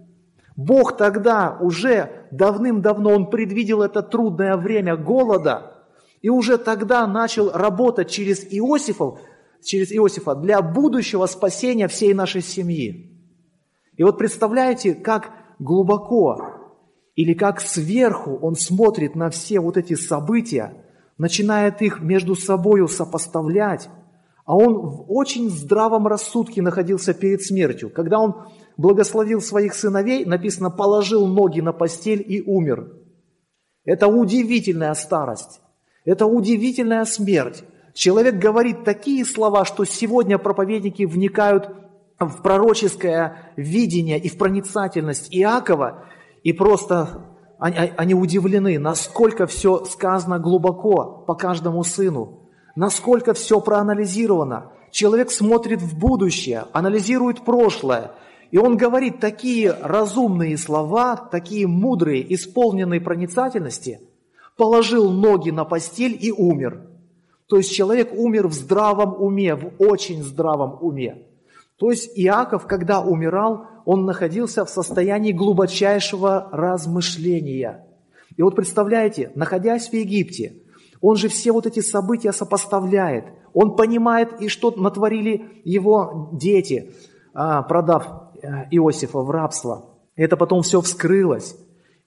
Бог 0.57 0.97
тогда 0.97 1.57
уже 1.61 2.27
давным-давно, 2.31 3.11
Он 3.11 3.31
предвидел 3.31 3.83
это 3.83 4.03
трудное 4.03 4.57
время 4.57 4.97
голода, 4.97 5.85
и 6.23 6.29
уже 6.29 6.59
тогда 6.59 7.07
начал 7.07 7.53
работать 7.53 8.11
через 8.11 8.45
Иосифов, 8.53 9.21
через 9.67 9.93
Иосифа 9.93 10.35
для 10.35 10.63
будущего 10.63 11.27
спасения 11.27 11.89
всей 11.89 12.15
нашей 12.15 12.43
семьи. 12.43 13.13
И 13.97 14.03
вот 14.03 14.19
представляете, 14.19 14.95
как 14.95 15.31
глубоко 15.59 16.39
или 17.15 17.33
как 17.35 17.61
сверху 17.61 18.39
он 18.41 18.55
смотрит 18.55 19.15
на 19.15 19.31
все 19.31 19.61
вот 19.61 19.77
эти 19.77 19.95
события, 19.95 20.85
начинает 21.19 21.81
их 21.81 22.01
между 22.01 22.35
собой 22.35 22.87
сопоставлять, 22.89 23.89
а 24.45 24.55
он 24.55 24.75
в 24.75 25.11
очень 25.11 25.51
здравом 25.51 26.07
рассудке 26.07 26.63
находился 26.63 27.15
перед 27.15 27.43
смертью. 27.43 27.91
Когда 27.91 28.21
он 28.21 28.49
благословил 28.77 29.41
своих 29.41 29.75
сыновей, 29.75 30.25
написано, 30.25 30.71
положил 30.71 31.27
ноги 31.27 31.61
на 31.61 31.73
постель 31.73 32.25
и 32.27 32.43
умер. 32.43 32.93
Это 33.85 34.09
удивительная 34.09 34.95
старость, 34.95 35.61
это 36.05 36.27
удивительная 36.27 37.05
смерть. 37.05 37.65
Человек 37.97 38.35
говорит 38.35 38.85
такие 38.85 39.25
слова, 39.25 39.65
что 39.65 39.87
сегодня 39.87 40.37
проповедники 40.37 41.05
вникают 41.05 41.75
в 42.19 42.43
пророческое 42.43 43.55
видение 43.57 44.19
и 44.19 44.29
в 44.29 44.37
проницательность 44.37 45.35
Иакова, 45.35 46.05
и 46.43 46.53
просто 46.53 47.25
они, 47.59 47.79
они 47.97 48.15
удивлены, 48.15 48.79
насколько 48.79 49.47
все 49.47 49.87
сказано 49.87 50.39
глубоко 50.39 51.25
по 51.27 51.35
каждому 51.35 51.83
сыну, 51.85 52.51
насколько 52.75 53.33
все 53.33 53.63
проанализировано. 53.63 54.73
Человек 54.91 55.31
смотрит 55.31 55.81
в 55.81 55.99
будущее, 55.99 56.67
анализирует 56.75 57.47
прошлое, 57.47 58.11
и 58.51 58.59
он 58.59 58.77
говорит 58.77 59.21
такие 59.21 59.75
разумные 59.81 60.59
слова, 60.59 61.17
такие 61.17 61.67
мудрые, 61.67 62.35
исполненные 62.35 63.01
проницательности, 63.01 64.03
положил 64.59 65.11
ноги 65.11 65.49
на 65.49 65.65
постель 65.65 66.15
и 66.21 66.31
умер. 66.31 66.86
То 67.49 67.57
есть 67.57 67.73
человек 67.73 68.13
умер 68.13 68.49
в 68.49 68.53
здравом 68.53 69.23
уме, 69.23 69.55
в 69.55 69.73
очень 69.79 70.23
здравом 70.23 70.79
уме. 70.81 71.27
То 71.79 71.91
есть 71.91 72.11
Иаков, 72.19 72.67
когда 72.67 73.01
умирал, 73.01 73.67
он 73.85 74.05
находился 74.05 74.65
в 74.65 74.71
состоянии 74.71 75.33
глубочайшего 75.33 76.49
размышления. 76.51 77.87
И 78.37 78.43
вот 78.43 78.57
представляете, 78.57 79.31
находясь 79.35 79.89
в 79.89 79.93
Египте, 79.93 80.55
он 81.01 81.17
же 81.17 81.29
все 81.29 81.53
вот 81.53 81.67
эти 81.67 81.81
события 81.81 82.33
сопоставляет. 82.33 83.27
Он 83.53 83.77
понимает, 83.77 84.41
и 84.41 84.49
что 84.49 84.71
натворили 84.71 85.63
его 85.65 86.31
дети, 86.33 86.95
а, 87.33 87.63
продав 87.63 88.33
э, 88.43 88.65
Иосифа 88.71 89.21
в 89.21 89.31
рабство. 89.31 89.91
Это 90.15 90.37
потом 90.37 90.63
все 90.63 90.81
вскрылось. 90.81 91.57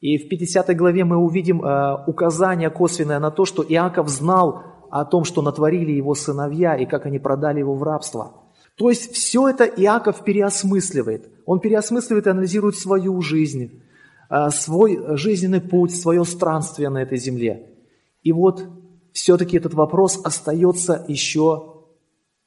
И 0.02 0.18
в 0.18 0.28
50 0.30 0.76
главе 0.76 1.06
мы 1.06 1.18
увидим 1.18 1.64
э, 1.64 2.04
указание 2.08 2.70
косвенное 2.70 3.20
на 3.20 3.32
то, 3.32 3.46
что 3.46 3.64
Иаков 3.64 4.10
знал 4.10 4.64
о 4.92 5.06
том, 5.06 5.24
что 5.24 5.42
натворили 5.42 5.92
его 5.92 6.16
сыновья 6.16 6.76
и 6.76 6.86
как 6.86 7.06
они 7.06 7.20
продали 7.20 7.60
его 7.60 7.76
в 7.76 7.84
рабство. 7.84 8.44
То 8.76 8.90
есть 8.90 9.12
все 9.14 9.50
это 9.50 9.66
Иаков 9.66 10.24
переосмысливает. 10.24 11.30
Он 11.46 11.60
переосмысливает 11.60 12.28
и 12.28 12.30
анализирует 12.30 12.76
свою 12.76 13.22
жизнь, 13.22 13.82
э, 14.30 14.50
свой 14.52 15.18
жизненный 15.18 15.62
путь, 15.62 15.96
свое 15.96 16.24
странствие 16.24 16.90
на 16.90 17.02
этой 17.02 17.18
земле. 17.18 17.76
И 18.24 18.32
вот 18.32 18.66
все-таки 19.12 19.58
этот 19.58 19.74
вопрос 19.74 20.20
остается 20.24 21.04
еще 21.08 21.84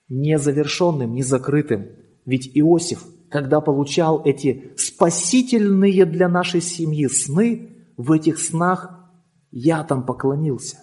незавершенным, 0.08 1.14
незакрытым. 1.14 1.88
Ведь 2.24 2.50
Иосиф, 2.54 3.04
когда 3.28 3.60
получал 3.60 4.22
эти 4.24 4.72
спасительные 4.76 6.04
для 6.04 6.28
нашей 6.28 6.60
семьи 6.60 7.06
сны, 7.08 7.76
в 7.96 8.12
этих 8.12 8.38
снах 8.38 9.10
я 9.50 9.84
там 9.84 10.06
поклонился. 10.06 10.78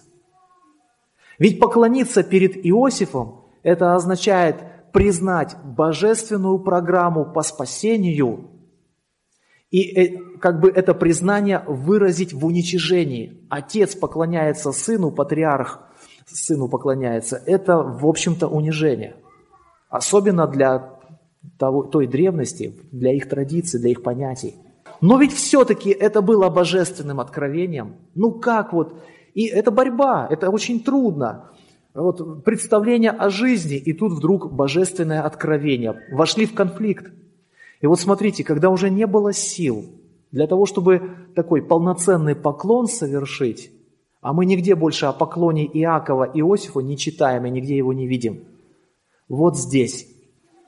Ведь 1.40 1.58
поклониться 1.58 2.22
перед 2.22 2.64
Иосифом, 2.64 3.46
это 3.64 3.96
означает 3.96 4.56
признать 4.92 5.56
божественную 5.64 6.60
программу 6.60 7.24
по 7.24 7.42
спасению 7.42 8.50
и 9.70 9.82
э, 9.82 10.18
как 10.40 10.60
бы 10.60 10.68
это 10.68 10.94
признание 10.94 11.62
выразить 11.66 12.32
в 12.32 12.44
уничижении. 12.44 13.46
Отец 13.48 13.94
поклоняется 13.94 14.72
сыну, 14.72 15.12
патриарх 15.12 15.80
сыну 16.26 16.68
поклоняется. 16.68 17.40
Это, 17.46 17.78
в 17.78 18.06
общем-то, 18.06 18.48
унижение. 18.48 19.16
Особенно 19.88 20.46
для 20.46 20.98
того, 21.58 21.84
той 21.84 22.06
древности, 22.06 22.74
для 22.92 23.12
их 23.12 23.28
традиций, 23.28 23.80
для 23.80 23.90
их 23.90 24.02
понятий. 24.02 24.56
Но 25.00 25.18
ведь 25.18 25.32
все-таки 25.32 25.90
это 25.90 26.20
было 26.20 26.50
божественным 26.50 27.20
откровением. 27.20 27.96
Ну 28.14 28.32
как 28.32 28.72
вот? 28.72 29.00
И 29.34 29.46
это 29.46 29.70
борьба, 29.70 30.26
это 30.30 30.50
очень 30.50 30.82
трудно. 30.82 31.50
Вот 31.94 32.44
представление 32.44 33.10
о 33.10 33.30
жизни, 33.30 33.76
и 33.76 33.92
тут 33.92 34.12
вдруг 34.12 34.52
божественное 34.52 35.22
откровение. 35.22 36.00
Вошли 36.12 36.46
в 36.46 36.54
конфликт. 36.54 37.12
И 37.80 37.86
вот 37.86 37.98
смотрите, 37.98 38.44
когда 38.44 38.70
уже 38.70 38.90
не 38.90 39.06
было 39.06 39.32
сил 39.32 39.86
для 40.30 40.46
того, 40.46 40.66
чтобы 40.66 41.16
такой 41.34 41.62
полноценный 41.62 42.36
поклон 42.36 42.86
совершить, 42.86 43.72
а 44.20 44.32
мы 44.32 44.44
нигде 44.44 44.74
больше 44.74 45.06
о 45.06 45.12
поклоне 45.12 45.66
Иакова 45.66 46.24
и 46.24 46.40
Иосифу 46.40 46.80
не 46.80 46.96
читаем 46.96 47.46
и 47.46 47.50
нигде 47.50 47.76
его 47.76 47.92
не 47.92 48.06
видим. 48.06 48.44
Вот 49.28 49.56
здесь, 49.56 50.06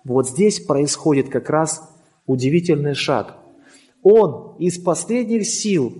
вот 0.04 0.28
здесь 0.28 0.60
происходит 0.60 1.28
как 1.28 1.50
раз 1.50 1.88
удивительный 2.26 2.94
шаг. 2.94 3.36
Он 4.02 4.56
из 4.58 4.78
последних 4.78 5.46
сил, 5.46 5.92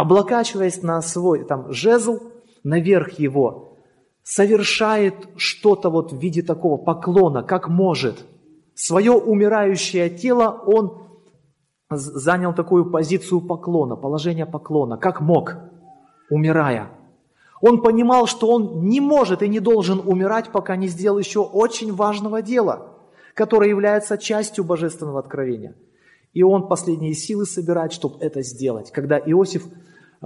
облокачиваясь 0.00 0.82
на 0.82 1.02
свой 1.02 1.44
там, 1.44 1.72
жезл, 1.72 2.20
наверх 2.64 3.18
его, 3.18 3.76
совершает 4.22 5.14
что-то 5.36 5.90
вот 5.90 6.12
в 6.12 6.18
виде 6.18 6.42
такого 6.42 6.76
поклона, 6.76 7.42
как 7.42 7.68
может– 7.68 8.24
свое 8.76 9.12
умирающее 9.12 10.10
тело 10.10 10.62
он 10.66 11.02
занял 11.90 12.54
такую 12.54 12.90
позицию 12.90 13.40
поклона, 13.40 13.96
положение 13.96 14.46
поклона, 14.46 14.96
как 14.98 15.20
мог, 15.20 15.56
умирая. 16.30 16.90
Он 17.60 17.80
понимал, 17.80 18.26
что 18.26 18.48
он 18.48 18.84
не 18.84 19.00
может 19.00 19.42
и 19.42 19.48
не 19.48 19.60
должен 19.60 20.00
умирать, 20.04 20.52
пока 20.52 20.76
не 20.76 20.88
сделал 20.88 21.18
еще 21.18 21.40
очень 21.40 21.94
важного 21.94 22.42
дела, 22.42 22.92
которое 23.34 23.70
является 23.70 24.18
частью 24.18 24.64
божественного 24.64 25.20
откровения. 25.20 25.74
И 26.34 26.42
он 26.42 26.68
последние 26.68 27.14
силы 27.14 27.46
собирает, 27.46 27.92
чтобы 27.92 28.18
это 28.20 28.42
сделать. 28.42 28.90
Когда 28.90 29.18
Иосиф 29.18 29.64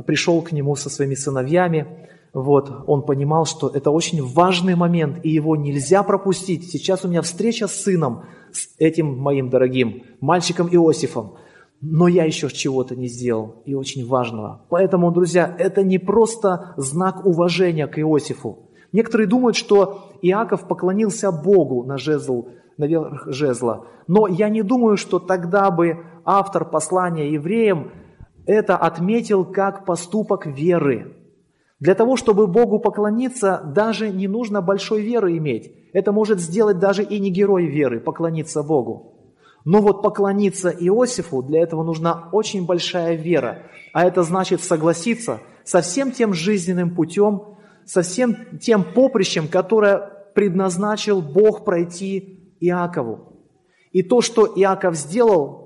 пришел 0.07 0.42
к 0.42 0.53
нему 0.53 0.76
со 0.76 0.90
своими 0.90 1.14
сыновьями, 1.14 2.09
вот, 2.33 2.85
он 2.87 3.03
понимал, 3.03 3.44
что 3.44 3.68
это 3.68 3.90
очень 3.90 4.22
важный 4.22 4.76
момент, 4.76 5.18
и 5.24 5.31
его 5.31 5.57
нельзя 5.57 6.03
пропустить. 6.03 6.70
Сейчас 6.70 7.05
у 7.05 7.09
меня 7.09 7.22
встреча 7.22 7.66
с 7.66 7.83
сыном, 7.83 8.22
с 8.53 8.68
этим 8.79 9.18
моим 9.18 9.50
дорогим 9.50 10.05
мальчиком 10.20 10.68
Иосифом, 10.68 11.35
но 11.81 12.07
я 12.09 12.24
еще 12.24 12.48
чего-то 12.48 12.94
не 12.94 13.09
сделал, 13.09 13.62
и 13.64 13.74
очень 13.74 14.07
важного. 14.07 14.62
Поэтому, 14.68 15.11
друзья, 15.11 15.55
это 15.59 15.83
не 15.83 15.98
просто 15.98 16.74
знак 16.76 17.26
уважения 17.26 17.87
к 17.88 17.98
Иосифу. 17.98 18.70
Некоторые 18.92 19.26
думают, 19.26 19.57
что 19.57 20.11
Иаков 20.22 20.68
поклонился 20.68 21.33
Богу 21.33 21.85
на 21.85 21.96
жезл, 21.96 22.48
наверх 22.76 23.26
жезла. 23.26 23.87
Но 24.07 24.26
я 24.26 24.48
не 24.48 24.62
думаю, 24.62 24.96
что 24.96 25.18
тогда 25.18 25.70
бы 25.70 26.05
автор 26.24 26.64
послания 26.64 27.33
евреям 27.33 27.92
это 28.46 28.76
отметил 28.76 29.44
как 29.44 29.85
поступок 29.85 30.46
веры. 30.46 31.16
Для 31.79 31.94
того, 31.94 32.16
чтобы 32.16 32.46
Богу 32.46 32.79
поклониться, 32.79 33.62
даже 33.64 34.11
не 34.11 34.29
нужно 34.29 34.61
большой 34.61 35.00
веры 35.00 35.37
иметь. 35.38 35.72
Это 35.92 36.12
может 36.12 36.38
сделать 36.38 36.79
даже 36.79 37.03
и 37.03 37.18
не 37.18 37.31
герой 37.31 37.66
веры, 37.66 38.00
поклониться 38.00 38.62
Богу. 38.62 39.14
Но 39.64 39.81
вот 39.81 40.03
поклониться 40.03 40.70
Иосифу, 40.70 41.42
для 41.42 41.62
этого 41.62 41.83
нужна 41.83 42.29
очень 42.33 42.66
большая 42.66 43.14
вера. 43.14 43.62
А 43.92 44.05
это 44.05 44.22
значит 44.22 44.62
согласиться 44.62 45.40
со 45.64 45.81
всем 45.81 46.12
тем 46.12 46.35
жизненным 46.35 46.94
путем, 46.94 47.57
со 47.85 48.03
всем 48.03 48.59
тем 48.61 48.85
поприщем, 48.85 49.48
которое 49.48 49.98
предназначил 50.35 51.20
Бог 51.20 51.64
пройти 51.64 52.55
Иакову. 52.61 53.31
И 53.92 54.03
то, 54.03 54.20
что 54.20 54.46
Иаков 54.46 54.96
сделал 54.96 55.60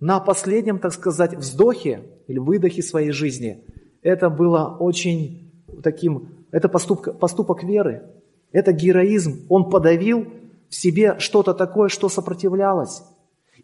на 0.00 0.18
последнем, 0.18 0.78
так 0.78 0.92
сказать, 0.92 1.34
вздохе 1.34 2.02
или 2.26 2.38
выдохе 2.38 2.82
своей 2.82 3.12
жизни, 3.12 3.64
это 4.02 4.30
было 4.30 4.76
очень 4.78 5.52
таким 5.82 6.28
Это 6.52 6.68
поступок, 6.68 7.18
поступок 7.18 7.62
веры. 7.62 8.02
Это 8.50 8.72
героизм. 8.72 9.46
Он 9.48 9.70
подавил 9.70 10.26
в 10.68 10.74
себе 10.74 11.18
что-то 11.18 11.54
такое, 11.54 11.88
что 11.88 12.08
сопротивлялось. 12.08 13.02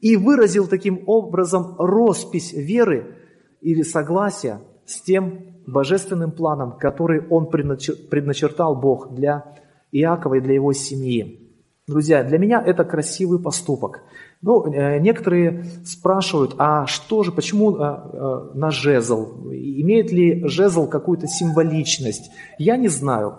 И 0.00 0.16
выразил 0.16 0.68
таким 0.68 1.02
образом 1.06 1.74
роспись 1.78 2.52
веры 2.52 3.16
или 3.60 3.82
согласия 3.82 4.60
с 4.84 5.00
тем 5.00 5.56
божественным 5.66 6.30
планом, 6.30 6.78
который 6.78 7.26
он 7.28 7.46
предначертал 7.50 8.76
Бог 8.76 9.14
для 9.14 9.56
Иакова 9.90 10.34
и 10.34 10.40
для 10.40 10.54
его 10.54 10.72
семьи. 10.72 11.40
Друзья, 11.88 12.22
для 12.22 12.38
меня 12.38 12.62
это 12.64 12.84
красивый 12.84 13.40
поступок. 13.40 14.02
Ну, 14.42 14.66
э, 14.66 14.98
некоторые 14.98 15.64
спрашивают, 15.84 16.54
а 16.58 16.86
что 16.86 17.22
же, 17.22 17.32
почему 17.32 17.76
э, 17.76 17.80
э, 17.80 18.40
на 18.54 18.70
жезл? 18.70 19.50
Имеет 19.50 20.12
ли 20.12 20.46
жезл 20.46 20.86
какую-то 20.88 21.26
символичность? 21.26 22.30
Я 22.58 22.76
не 22.76 22.88
знаю. 22.88 23.38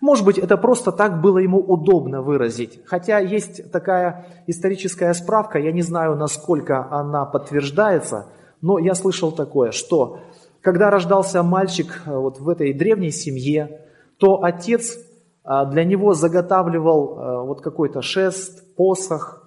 Может 0.00 0.26
быть, 0.26 0.36
это 0.36 0.58
просто 0.58 0.92
так 0.92 1.22
было 1.22 1.38
ему 1.38 1.58
удобно 1.58 2.20
выразить. 2.20 2.80
Хотя 2.84 3.18
есть 3.20 3.70
такая 3.72 4.26
историческая 4.46 5.14
справка, 5.14 5.58
я 5.58 5.72
не 5.72 5.80
знаю, 5.80 6.14
насколько 6.16 6.88
она 6.90 7.24
подтверждается, 7.24 8.26
но 8.60 8.78
я 8.78 8.94
слышал 8.94 9.32
такое, 9.32 9.70
что 9.70 10.18
когда 10.60 10.90
рождался 10.90 11.42
мальчик 11.42 12.02
вот 12.04 12.38
в 12.38 12.48
этой 12.50 12.74
древней 12.74 13.12
семье, 13.12 13.80
то 14.18 14.42
отец 14.42 14.98
для 15.44 15.84
него 15.84 16.12
заготавливал 16.12 17.46
вот 17.46 17.60
какой-то 17.62 18.02
шест, 18.02 18.74
посох, 18.76 19.43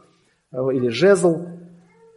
или 0.71 0.89
жезл. 0.89 1.45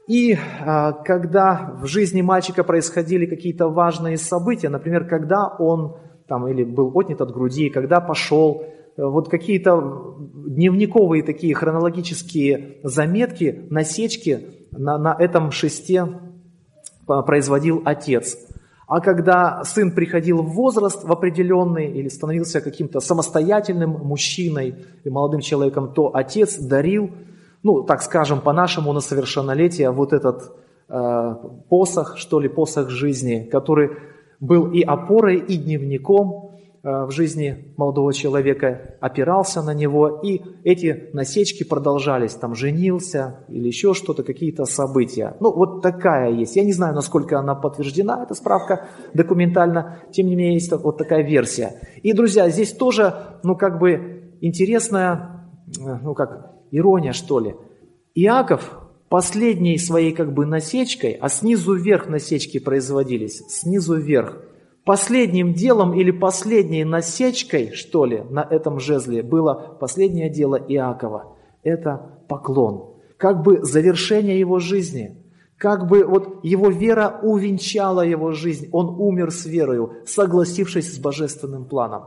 И 0.09 0.37
а, 0.61 0.93
когда 0.93 1.77
в 1.81 1.87
жизни 1.87 2.23
мальчика 2.23 2.65
происходили 2.65 3.27
какие-то 3.27 3.69
важные 3.69 4.17
события, 4.17 4.69
например, 4.69 5.07
когда 5.07 5.47
он 5.47 5.97
там 6.27 6.49
или 6.49 6.65
был 6.65 6.91
отнят 6.99 7.21
от 7.21 7.33
груди, 7.33 7.71
когда 7.71 8.01
пошел, 8.01 8.63
э, 8.63 9.05
вот 9.05 9.29
какие-то 9.29 10.17
дневниковые 10.47 11.23
такие 11.23 11.55
хронологические 11.55 12.79
заметки, 12.83 13.67
насечки 13.71 14.47
на, 14.73 14.99
на 14.99 15.15
этом 15.19 15.51
шесте 15.51 16.07
производил 17.07 17.83
отец. 17.85 18.37
А 18.87 19.01
когда 19.01 19.63
сын 19.63 19.93
приходил 19.93 20.43
в 20.43 20.53
возраст 20.53 21.05
в 21.05 21.13
определенный 21.13 21.93
или 21.93 22.09
становился 22.09 22.61
каким-то 22.61 22.99
самостоятельным 22.99 23.91
мужчиной 23.91 24.75
и 25.05 25.11
молодым 25.11 25.41
человеком, 25.41 25.93
то 25.93 26.11
отец 26.15 26.59
дарил 26.59 27.11
ну, 27.63 27.83
так 27.83 28.03
скажем, 28.03 28.41
по-нашему 28.41 28.93
на 28.93 29.01
совершеннолетие 29.01 29.91
вот 29.91 30.13
этот 30.13 30.53
э, 30.89 31.35
посох, 31.69 32.17
что 32.17 32.41
ли, 32.41 32.49
посох 32.49 32.89
жизни, 32.91 33.49
который 33.51 33.91
был 34.41 34.71
и 34.73 34.81
опорой, 34.83 35.39
и 35.39 35.59
дневником 35.59 36.53
э, 36.83 37.05
в 37.05 37.11
жизни 37.11 37.75
молодого 37.77 38.15
человека, 38.15 38.97
опирался 39.01 39.61
на 39.61 39.75
него, 39.75 40.21
и 40.23 40.41
эти 40.65 41.11
насечки 41.13 41.63
продолжались, 41.63 42.33
там, 42.33 42.55
женился 42.55 43.45
или 43.49 43.67
еще 43.67 43.93
что-то, 43.93 44.23
какие-то 44.23 44.65
события. 44.65 45.37
Ну, 45.41 45.53
вот 45.53 45.83
такая 45.83 46.33
есть. 46.33 46.57
Я 46.57 46.65
не 46.65 46.73
знаю, 46.73 46.95
насколько 46.95 47.39
она 47.39 47.55
подтверждена, 47.55 48.23
эта 48.23 48.35
справка 48.35 48.89
документально, 49.13 50.01
тем 50.13 50.27
не 50.27 50.35
менее, 50.35 50.55
есть 50.55 50.73
вот 50.73 50.97
такая 50.97 51.23
версия. 51.23 51.75
И, 52.03 52.15
друзья, 52.15 52.49
здесь 52.49 52.73
тоже, 52.73 53.15
ну, 53.43 53.55
как 53.55 53.79
бы 53.79 54.39
интересная, 54.41 55.47
э, 55.79 55.99
ну, 56.03 56.15
как 56.15 56.60
Ирония, 56.71 57.13
что 57.13 57.41
ли? 57.41 57.55
Иаков 58.15 58.79
последней 59.09 59.77
своей 59.79 60.13
как 60.13 60.33
бы 60.33 60.47
насечкой, 60.47 61.13
а 61.13 61.29
снизу 61.29 61.75
вверх 61.75 62.09
насечки 62.09 62.59
производились, 62.59 63.43
снизу 63.49 63.97
вверх. 63.97 64.39
Последним 64.85 65.53
делом 65.53 65.93
или 65.95 66.11
последней 66.11 66.85
насечкой, 66.85 67.73
что 67.73 68.07
ли, 68.07 68.23
на 68.31 68.41
этом 68.41 68.81
жезле 68.81 69.23
было 69.23 69.77
последнее 69.79 70.31
дело 70.31 70.57
Иакова. 70.57 71.37
Это 71.63 72.19
поклон. 72.29 72.95
Как 73.17 73.43
бы 73.43 73.63
завершение 73.63 74.39
его 74.39 74.59
жизни. 74.59 75.19
Как 75.59 75.87
бы 75.87 76.05
вот 76.05 76.43
его 76.43 76.71
вера 76.71 77.21
увенчала 77.23 78.01
его 78.01 78.33
жизнь. 78.33 78.69
Он 78.73 78.99
умер 78.99 79.31
с 79.31 79.45
верою, 79.45 79.93
согласившись 80.07 80.95
с 80.95 80.99
божественным 80.99 81.67
планом. 81.67 82.05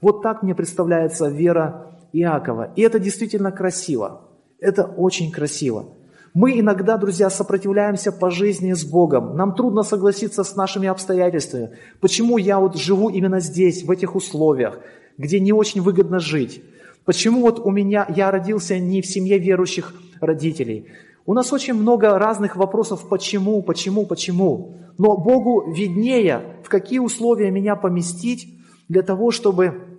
Вот 0.00 0.22
так 0.22 0.42
мне 0.42 0.54
представляется 0.54 1.28
вера 1.28 1.93
Иакова. 2.14 2.72
И 2.76 2.82
это 2.82 2.98
действительно 2.98 3.50
красиво. 3.50 4.22
Это 4.60 4.84
очень 4.84 5.30
красиво. 5.30 5.86
Мы 6.32 6.58
иногда, 6.58 6.96
друзья, 6.96 7.30
сопротивляемся 7.30 8.10
по 8.10 8.30
жизни 8.30 8.72
с 8.72 8.84
Богом. 8.84 9.36
Нам 9.36 9.54
трудно 9.54 9.82
согласиться 9.82 10.42
с 10.42 10.56
нашими 10.56 10.88
обстоятельствами. 10.88 11.70
Почему 12.00 12.38
я 12.38 12.58
вот 12.58 12.76
живу 12.76 13.08
именно 13.08 13.40
здесь, 13.40 13.84
в 13.84 13.90
этих 13.90 14.16
условиях, 14.16 14.78
где 15.18 15.38
не 15.38 15.52
очень 15.52 15.80
выгодно 15.80 16.18
жить? 16.18 16.62
Почему 17.04 17.42
вот 17.42 17.60
у 17.60 17.70
меня, 17.70 18.06
я 18.16 18.30
родился 18.30 18.78
не 18.78 19.02
в 19.02 19.06
семье 19.06 19.38
верующих 19.38 19.94
родителей? 20.20 20.86
У 21.26 21.34
нас 21.34 21.52
очень 21.52 21.74
много 21.74 22.18
разных 22.18 22.56
вопросов, 22.56 23.08
почему, 23.08 23.62
почему, 23.62 24.06
почему. 24.06 24.76
Но 24.98 25.16
Богу 25.16 25.72
виднее, 25.72 26.58
в 26.64 26.68
какие 26.68 26.98
условия 26.98 27.50
меня 27.50 27.76
поместить 27.76 28.48
для 28.88 29.02
того, 29.02 29.30
чтобы 29.30 29.93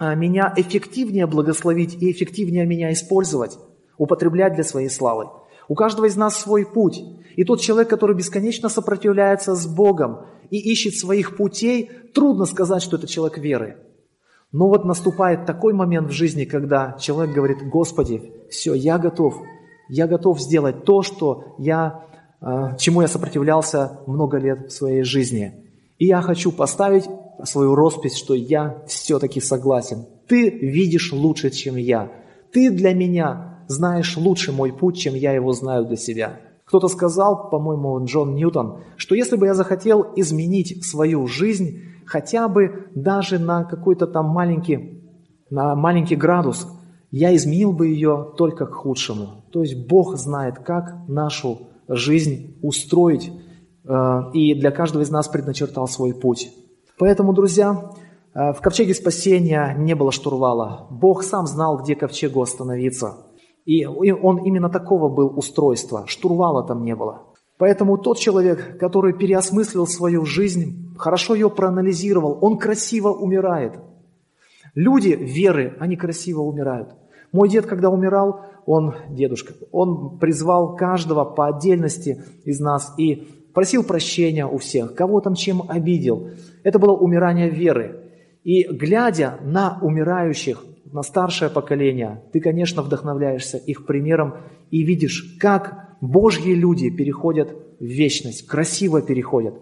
меня 0.00 0.52
эффективнее 0.56 1.26
благословить 1.26 2.00
и 2.00 2.10
эффективнее 2.12 2.66
меня 2.66 2.92
использовать, 2.92 3.58
употреблять 3.96 4.54
для 4.54 4.64
своей 4.64 4.88
славы. 4.88 5.28
У 5.68 5.74
каждого 5.74 6.06
из 6.06 6.16
нас 6.16 6.36
свой 6.36 6.64
путь. 6.64 7.02
И 7.36 7.44
тот 7.44 7.60
человек, 7.60 7.88
который 7.88 8.16
бесконечно 8.16 8.68
сопротивляется 8.68 9.54
с 9.54 9.66
Богом 9.66 10.20
и 10.50 10.58
ищет 10.58 10.94
своих 10.94 11.36
путей, 11.36 11.90
трудно 12.14 12.46
сказать, 12.46 12.82
что 12.82 12.96
это 12.96 13.06
человек 13.06 13.38
веры. 13.38 13.76
Но 14.50 14.68
вот 14.68 14.84
наступает 14.84 15.44
такой 15.44 15.74
момент 15.74 16.08
в 16.08 16.12
жизни, 16.12 16.44
когда 16.44 16.96
человек 16.98 17.34
говорит, 17.34 17.68
Господи, 17.68 18.32
все, 18.50 18.72
я 18.72 18.98
готов, 18.98 19.42
я 19.88 20.06
готов 20.06 20.40
сделать 20.40 20.84
то, 20.84 21.02
что 21.02 21.54
я, 21.58 22.04
а, 22.40 22.74
чему 22.76 23.02
я 23.02 23.08
сопротивлялся 23.08 24.00
много 24.06 24.38
лет 24.38 24.68
в 24.68 24.72
своей 24.72 25.02
жизни. 25.02 25.64
И 25.98 26.06
я 26.06 26.22
хочу 26.22 26.50
поставить 26.50 27.04
свою 27.44 27.74
роспись, 27.74 28.16
что 28.16 28.34
я 28.34 28.82
все-таки 28.86 29.40
согласен. 29.40 30.06
Ты 30.26 30.50
видишь 30.50 31.12
лучше, 31.12 31.50
чем 31.50 31.76
я. 31.76 32.10
Ты 32.52 32.70
для 32.70 32.94
меня 32.94 33.64
знаешь 33.68 34.16
лучше 34.16 34.52
мой 34.52 34.72
путь, 34.72 34.98
чем 34.98 35.14
я 35.14 35.32
его 35.32 35.52
знаю 35.52 35.84
для 35.84 35.96
себя. 35.96 36.40
Кто-то 36.64 36.88
сказал, 36.88 37.48
по-моему, 37.50 38.04
Джон 38.04 38.34
Ньютон, 38.34 38.80
что 38.96 39.14
если 39.14 39.36
бы 39.36 39.46
я 39.46 39.54
захотел 39.54 40.12
изменить 40.16 40.84
свою 40.84 41.26
жизнь 41.26 41.80
хотя 42.04 42.48
бы 42.48 42.88
даже 42.94 43.38
на 43.38 43.64
какой-то 43.64 44.06
там 44.06 44.26
маленький, 44.26 45.02
на 45.50 45.74
маленький 45.74 46.16
градус, 46.16 46.66
я 47.10 47.34
изменил 47.34 47.72
бы 47.72 47.88
ее 47.88 48.32
только 48.36 48.66
к 48.66 48.74
худшему. 48.74 49.44
То 49.50 49.62
есть 49.62 49.86
Бог 49.88 50.16
знает, 50.16 50.58
как 50.58 51.08
нашу 51.08 51.68
жизнь 51.88 52.58
устроить, 52.62 53.30
э, 53.84 54.20
и 54.34 54.54
для 54.54 54.70
каждого 54.70 55.02
из 55.02 55.10
нас 55.10 55.26
предначертал 55.28 55.88
свой 55.88 56.12
путь. 56.12 56.50
Поэтому, 56.98 57.32
друзья, 57.32 57.92
э, 58.34 58.52
в 58.52 58.60
ковчеге 58.60 58.94
спасения 58.94 59.74
не 59.78 59.94
было 59.94 60.12
штурвала. 60.12 60.86
Бог 60.90 61.22
сам 61.22 61.46
знал, 61.46 61.78
где 61.78 61.94
ковчегу 61.94 62.42
остановиться. 62.42 63.16
И 63.64 63.84
он 63.84 64.38
именно 64.44 64.70
такого 64.70 65.08
был 65.08 65.38
устройства. 65.38 66.04
Штурвала 66.06 66.66
там 66.66 66.84
не 66.84 66.94
было. 66.94 67.22
Поэтому 67.58 67.98
тот 67.98 68.18
человек, 68.18 68.78
который 68.78 69.12
переосмыслил 69.12 69.86
свою 69.86 70.24
жизнь, 70.24 70.94
хорошо 70.96 71.34
ее 71.34 71.50
проанализировал, 71.50 72.38
он 72.40 72.56
красиво 72.56 73.08
умирает. 73.10 73.78
Люди 74.74 75.08
веры, 75.08 75.76
они 75.80 75.96
красиво 75.96 76.42
умирают. 76.42 76.94
Мой 77.32 77.48
дед, 77.48 77.66
когда 77.66 77.90
умирал, 77.90 78.42
он, 78.64 78.94
дедушка, 79.10 79.54
он 79.72 80.18
призвал 80.18 80.76
каждого 80.76 81.24
по 81.24 81.48
отдельности 81.48 82.22
из 82.44 82.60
нас 82.60 82.94
и 82.96 83.28
просил 83.58 83.82
прощения 83.82 84.46
у 84.46 84.58
всех, 84.58 84.94
кого 84.94 85.20
там 85.20 85.34
чем 85.34 85.64
обидел. 85.68 86.30
Это 86.62 86.78
было 86.78 86.92
умирание 86.92 87.50
веры. 87.50 88.04
И 88.44 88.62
глядя 88.62 89.40
на 89.42 89.80
умирающих, 89.82 90.64
на 90.84 91.02
старшее 91.02 91.50
поколение, 91.50 92.22
ты, 92.32 92.38
конечно, 92.38 92.82
вдохновляешься 92.82 93.56
их 93.56 93.84
примером 93.84 94.34
и 94.70 94.84
видишь, 94.84 95.36
как 95.40 95.96
Божьи 96.00 96.52
люди 96.52 96.88
переходят 96.88 97.48
в 97.80 97.84
вечность, 97.84 98.46
красиво 98.46 99.02
переходят. 99.02 99.54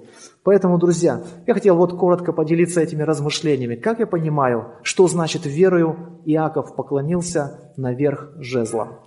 Поэтому, 0.42 0.76
друзья, 0.76 1.22
я 1.46 1.54
хотел 1.54 1.78
вот 1.78 1.96
коротко 1.98 2.34
поделиться 2.34 2.82
этими 2.82 3.02
размышлениями. 3.02 3.76
Как 3.76 3.98
я 3.98 4.06
понимаю, 4.06 4.72
что 4.82 5.08
значит 5.08 5.46
верою 5.46 6.20
Иаков 6.26 6.76
поклонился 6.76 7.72
наверх 7.78 8.34
жезла. 8.40 9.00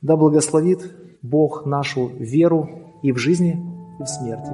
Да 0.00 0.16
благословит 0.16 0.90
Бог 1.20 1.66
нашу 1.66 2.06
веру 2.18 2.96
и 3.02 3.12
в 3.12 3.18
жизни, 3.18 3.71
и 4.02 4.04
в 4.04 4.08
смерти. 4.08 4.52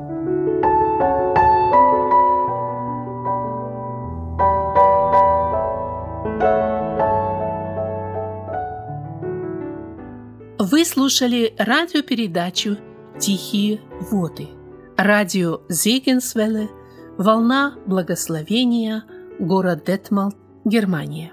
Вы 10.71 10.85
слушали 10.85 11.55
радиопередачу 11.59 12.77
«Тихие 13.19 13.81
воды». 14.11 14.49
Радио 14.97 15.61
Зегенсвелле 15.69 16.69
«Волна 17.17 17.75
благословения», 17.87 19.05
город 19.39 19.85
Детмалт, 19.87 20.37
Германия. 20.65 21.33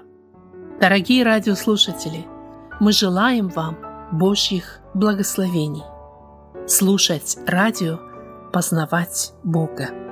Дорогие 0.80 1.24
радиослушатели, 1.24 2.24
мы 2.80 2.92
желаем 2.92 3.48
вам 3.48 3.76
Божьих 4.12 4.80
благословений. 4.94 5.84
Слушать 6.66 7.36
радио, 7.46 7.98
познавать 8.56 9.34
Бога. 9.44 10.05